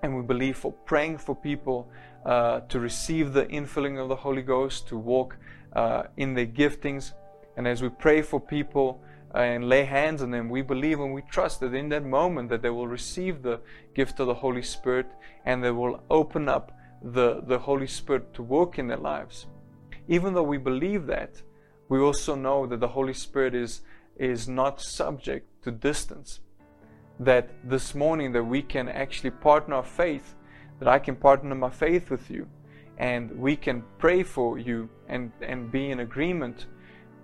and 0.03 0.17
we 0.17 0.23
believe 0.23 0.57
for 0.57 0.73
praying 0.73 1.19
for 1.19 1.35
people 1.35 1.91
uh, 2.25 2.61
to 2.69 2.79
receive 2.81 3.33
the 3.33 3.47
infilling 3.47 4.01
of 4.01 4.09
the 4.09 4.17
Holy 4.17 4.43
Ghost, 4.43 4.89
to 4.89 4.99
walk 4.99 5.37
uh, 5.75 6.05
in 6.17 6.35
their 6.35 6.47
giftings. 6.47 7.13
And 7.57 7.67
as 7.67 7.83
we 7.83 7.89
pray 7.89 8.21
for 8.21 8.39
people 8.39 9.03
uh, 9.35 9.39
and 9.39 9.69
lay 9.69 9.85
hands 9.85 10.23
on 10.23 10.31
them, 10.31 10.49
we 10.51 10.63
believe 10.63 11.01
and 11.01 11.15
we 11.15 11.23
trust 11.23 11.61
that 11.61 11.75
in 11.75 11.89
that 11.89 12.05
moment 12.05 12.51
that 12.51 12.63
they 12.63 12.71
will 12.71 12.89
receive 12.89 13.43
the 13.43 13.61
gift 13.95 14.21
of 14.21 14.27
the 14.27 14.35
Holy 14.35 14.63
Spirit 14.63 15.07
and 15.45 15.65
they 15.65 15.71
will 15.71 16.03
open 16.11 16.49
up 16.49 16.73
the, 17.03 17.43
the 17.47 17.59
Holy 17.59 17.87
Spirit 17.87 18.35
to 18.35 18.43
work 18.43 18.79
in 18.79 18.89
their 18.89 18.97
lives. 18.99 19.47
Even 20.09 20.35
though 20.35 20.43
we 20.43 20.59
believe 20.59 21.07
that, 21.07 21.43
we 21.89 21.99
also 22.01 22.35
know 22.35 22.67
that 22.67 22.81
the 22.81 22.89
Holy 22.89 23.15
Spirit 23.15 23.55
is, 23.55 23.83
is 24.17 24.49
not 24.49 24.81
subject 24.81 25.63
to 25.63 25.71
distance. 25.71 26.41
That 27.21 27.51
this 27.65 27.95
morning 27.95 28.33
that 28.33 28.45
we 28.45 28.63
can 28.63 28.89
actually 28.89 29.31
partner 29.31 29.77
our 29.77 29.83
faith, 29.83 30.35
that 30.79 30.89
I 30.89 30.99
can 30.99 31.17
partner 31.17 31.55
my 31.55 31.71
faith 31.71 32.11
with 32.11 32.31
you, 32.31 32.49
and 32.99 33.31
we 33.39 33.57
can 33.57 33.85
pray 33.99 34.23
for 34.23 34.59
you 34.59 34.89
and, 35.09 35.33
and 35.41 35.71
be 35.71 35.91
in 35.91 36.01
agreement 36.01 36.67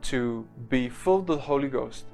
to 0.03 0.46
be 0.68 0.88
filled 0.88 1.29
with 1.29 1.38
the 1.38 1.44
Holy 1.44 1.68
Ghost 1.68 2.07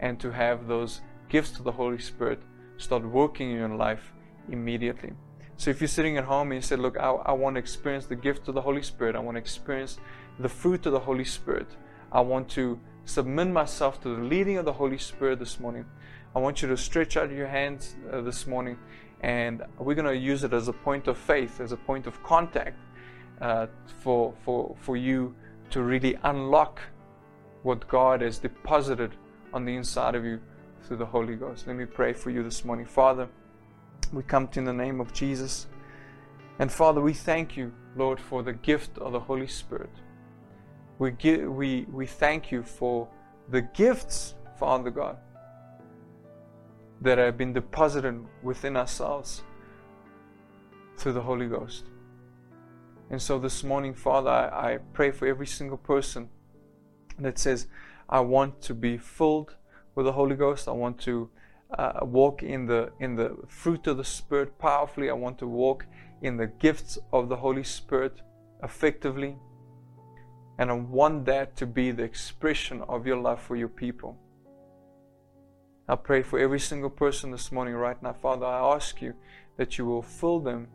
and 0.00 0.18
to 0.20 0.30
have 0.30 0.66
those 0.66 1.00
gifts 1.28 1.58
of 1.58 1.64
the 1.64 1.72
Holy 1.72 1.98
Spirit 1.98 2.42
start 2.76 3.04
working 3.04 3.50
in 3.50 3.56
your 3.56 3.74
life 3.74 4.12
immediately. 4.50 5.12
So 5.56 5.70
if 5.70 5.80
you're 5.80 5.88
sitting 5.88 6.18
at 6.18 6.24
home 6.24 6.52
and 6.52 6.58
you 6.58 6.62
say, 6.62 6.76
Look, 6.76 6.98
I, 6.98 7.10
I 7.10 7.32
want 7.32 7.56
to 7.56 7.60
experience 7.60 8.06
the 8.06 8.16
gift 8.16 8.48
of 8.48 8.54
the 8.54 8.60
Holy 8.60 8.82
Spirit, 8.82 9.16
I 9.16 9.20
want 9.20 9.36
to 9.36 9.40
experience 9.40 9.98
the 10.38 10.48
fruit 10.48 10.84
of 10.86 10.92
the 10.92 11.00
Holy 11.00 11.24
Spirit, 11.24 11.66
I 12.12 12.20
want 12.20 12.48
to 12.50 12.78
submit 13.04 13.48
myself 13.48 14.00
to 14.02 14.16
the 14.16 14.22
leading 14.22 14.58
of 14.58 14.64
the 14.64 14.72
Holy 14.72 14.98
Spirit 14.98 15.38
this 15.38 15.60
morning. 15.60 15.84
I 16.34 16.38
want 16.38 16.62
you 16.62 16.68
to 16.68 16.76
stretch 16.76 17.16
out 17.16 17.30
your 17.30 17.46
hands 17.46 17.96
uh, 18.12 18.20
this 18.20 18.46
morning 18.46 18.78
and 19.20 19.62
we're 19.78 19.94
going 19.94 20.06
to 20.06 20.16
use 20.16 20.44
it 20.44 20.52
as 20.52 20.68
a 20.68 20.72
point 20.72 21.08
of 21.08 21.16
faith, 21.16 21.60
as 21.60 21.72
a 21.72 21.76
point 21.76 22.06
of 22.06 22.22
contact 22.22 22.78
uh, 23.40 23.66
for, 24.00 24.34
for, 24.44 24.76
for 24.80 24.96
you 24.96 25.34
to 25.70 25.82
really 25.82 26.16
unlock 26.24 26.80
what 27.62 27.88
God 27.88 28.20
has 28.20 28.38
deposited 28.38 29.12
on 29.52 29.64
the 29.64 29.74
inside 29.74 30.14
of 30.14 30.24
you 30.24 30.40
through 30.82 30.98
the 30.98 31.06
Holy 31.06 31.34
Ghost. 31.34 31.66
Let 31.66 31.76
me 31.76 31.86
pray 31.86 32.12
for 32.12 32.30
you 32.30 32.42
this 32.42 32.64
morning. 32.64 32.86
Father, 32.86 33.28
we 34.12 34.22
come 34.22 34.46
to 34.48 34.60
you 34.60 34.68
in 34.68 34.76
the 34.76 34.84
name 34.84 35.00
of 35.00 35.12
Jesus. 35.12 35.66
And 36.58 36.70
Father, 36.70 37.00
we 37.00 37.12
thank 37.12 37.56
you, 37.56 37.72
Lord, 37.96 38.20
for 38.20 38.42
the 38.42 38.52
gift 38.52 38.98
of 38.98 39.12
the 39.12 39.20
Holy 39.20 39.48
Spirit. 39.48 39.90
We, 40.98 41.10
give, 41.10 41.50
we, 41.50 41.86
we 41.92 42.06
thank 42.06 42.50
you 42.50 42.62
for 42.62 43.08
the 43.50 43.62
gifts, 43.62 44.34
Father 44.58 44.90
God, 44.90 45.18
that 47.02 47.18
have 47.18 47.36
been 47.36 47.52
deposited 47.52 48.24
within 48.42 48.76
ourselves 48.76 49.42
through 50.96 51.12
the 51.12 51.20
Holy 51.20 51.46
Ghost. 51.46 51.84
And 53.10 53.20
so 53.20 53.38
this 53.38 53.62
morning, 53.62 53.94
Father, 53.94 54.30
I, 54.30 54.72
I 54.72 54.78
pray 54.92 55.10
for 55.10 55.26
every 55.26 55.46
single 55.46 55.76
person 55.76 56.28
that 57.18 57.38
says, 57.38 57.68
I 58.08 58.20
want 58.20 58.60
to 58.62 58.74
be 58.74 58.98
filled 58.98 59.54
with 59.94 60.06
the 60.06 60.12
Holy 60.12 60.36
Ghost. 60.36 60.66
I 60.66 60.72
want 60.72 60.98
to 61.02 61.28
uh, 61.76 62.00
walk 62.02 62.42
in 62.42 62.66
the 62.66 62.92
in 63.00 63.16
the 63.16 63.36
fruit 63.48 63.86
of 63.86 63.96
the 63.96 64.04
Spirit 64.04 64.58
powerfully. 64.58 65.10
I 65.10 65.14
want 65.14 65.38
to 65.38 65.46
walk 65.46 65.86
in 66.22 66.36
the 66.36 66.46
gifts 66.46 66.98
of 67.12 67.28
the 67.28 67.36
Holy 67.36 67.64
Spirit 67.64 68.22
effectively. 68.62 69.36
And 70.58 70.70
I 70.70 70.74
want 70.74 71.26
that 71.26 71.56
to 71.56 71.66
be 71.66 71.90
the 71.90 72.02
expression 72.02 72.82
of 72.88 73.06
your 73.06 73.18
love 73.18 73.42
for 73.42 73.56
your 73.56 73.68
people. 73.68 74.18
I 75.88 75.96
pray 75.96 76.22
for 76.22 76.38
every 76.38 76.58
single 76.58 76.90
person 76.90 77.30
this 77.30 77.52
morning, 77.52 77.74
right 77.74 78.02
now. 78.02 78.12
Father, 78.12 78.46
I 78.46 78.74
ask 78.74 79.00
you 79.00 79.14
that 79.56 79.78
you 79.78 79.84
will 79.84 80.02
fill 80.02 80.40
them 80.40 80.68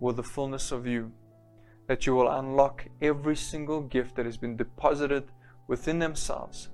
with 0.00 0.16
the 0.16 0.22
fullness 0.22 0.72
of 0.72 0.86
you, 0.86 1.12
that 1.86 2.06
you 2.06 2.14
will 2.14 2.28
unlock 2.28 2.86
every 3.00 3.36
single 3.36 3.80
gift 3.82 4.16
that 4.16 4.26
has 4.26 4.36
been 4.36 4.56
deposited 4.56 5.24
within 5.68 5.98
themselves. 5.98 6.68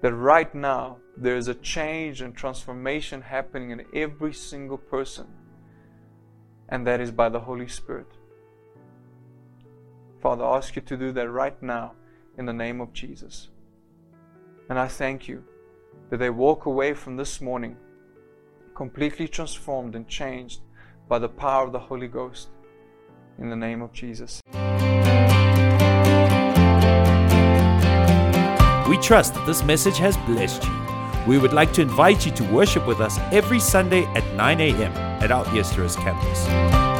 That 0.00 0.14
right 0.14 0.54
now 0.54 0.98
there 1.16 1.36
is 1.36 1.48
a 1.48 1.54
change 1.54 2.22
and 2.22 2.34
transformation 2.34 3.20
happening 3.20 3.70
in 3.70 3.84
every 3.92 4.32
single 4.32 4.78
person, 4.78 5.26
and 6.68 6.86
that 6.86 7.00
is 7.00 7.10
by 7.10 7.28
the 7.28 7.40
Holy 7.40 7.68
Spirit. 7.68 8.06
Father, 10.20 10.44
I 10.44 10.56
ask 10.56 10.74
you 10.74 10.82
to 10.82 10.96
do 10.96 11.12
that 11.12 11.28
right 11.30 11.60
now 11.62 11.92
in 12.36 12.46
the 12.46 12.52
name 12.52 12.80
of 12.80 12.92
Jesus. 12.92 13.48
And 14.68 14.78
I 14.78 14.88
thank 14.88 15.28
you 15.28 15.44
that 16.10 16.18
they 16.18 16.30
walk 16.30 16.66
away 16.66 16.94
from 16.94 17.16
this 17.16 17.40
morning 17.40 17.76
completely 18.74 19.28
transformed 19.28 19.94
and 19.94 20.08
changed 20.08 20.60
by 21.08 21.18
the 21.18 21.28
power 21.28 21.66
of 21.66 21.72
the 21.72 21.78
Holy 21.78 22.08
Ghost 22.08 22.48
in 23.38 23.48
the 23.48 23.56
name 23.56 23.80
of 23.80 23.92
Jesus. 23.92 24.40
We 28.88 28.96
trust 28.98 29.34
that 29.34 29.44
this 29.46 29.62
message 29.62 29.98
has 29.98 30.16
blessed 30.18 30.64
you. 30.64 30.78
We 31.26 31.38
would 31.38 31.52
like 31.52 31.72
to 31.74 31.82
invite 31.82 32.24
you 32.24 32.32
to 32.32 32.44
worship 32.52 32.86
with 32.86 33.00
us 33.00 33.18
every 33.32 33.60
Sunday 33.60 34.04
at 34.14 34.24
9 34.34 34.60
a.m. 34.60 34.92
at 35.22 35.30
our 35.30 35.46
Easter's 35.56 35.94
campus. 35.96 36.97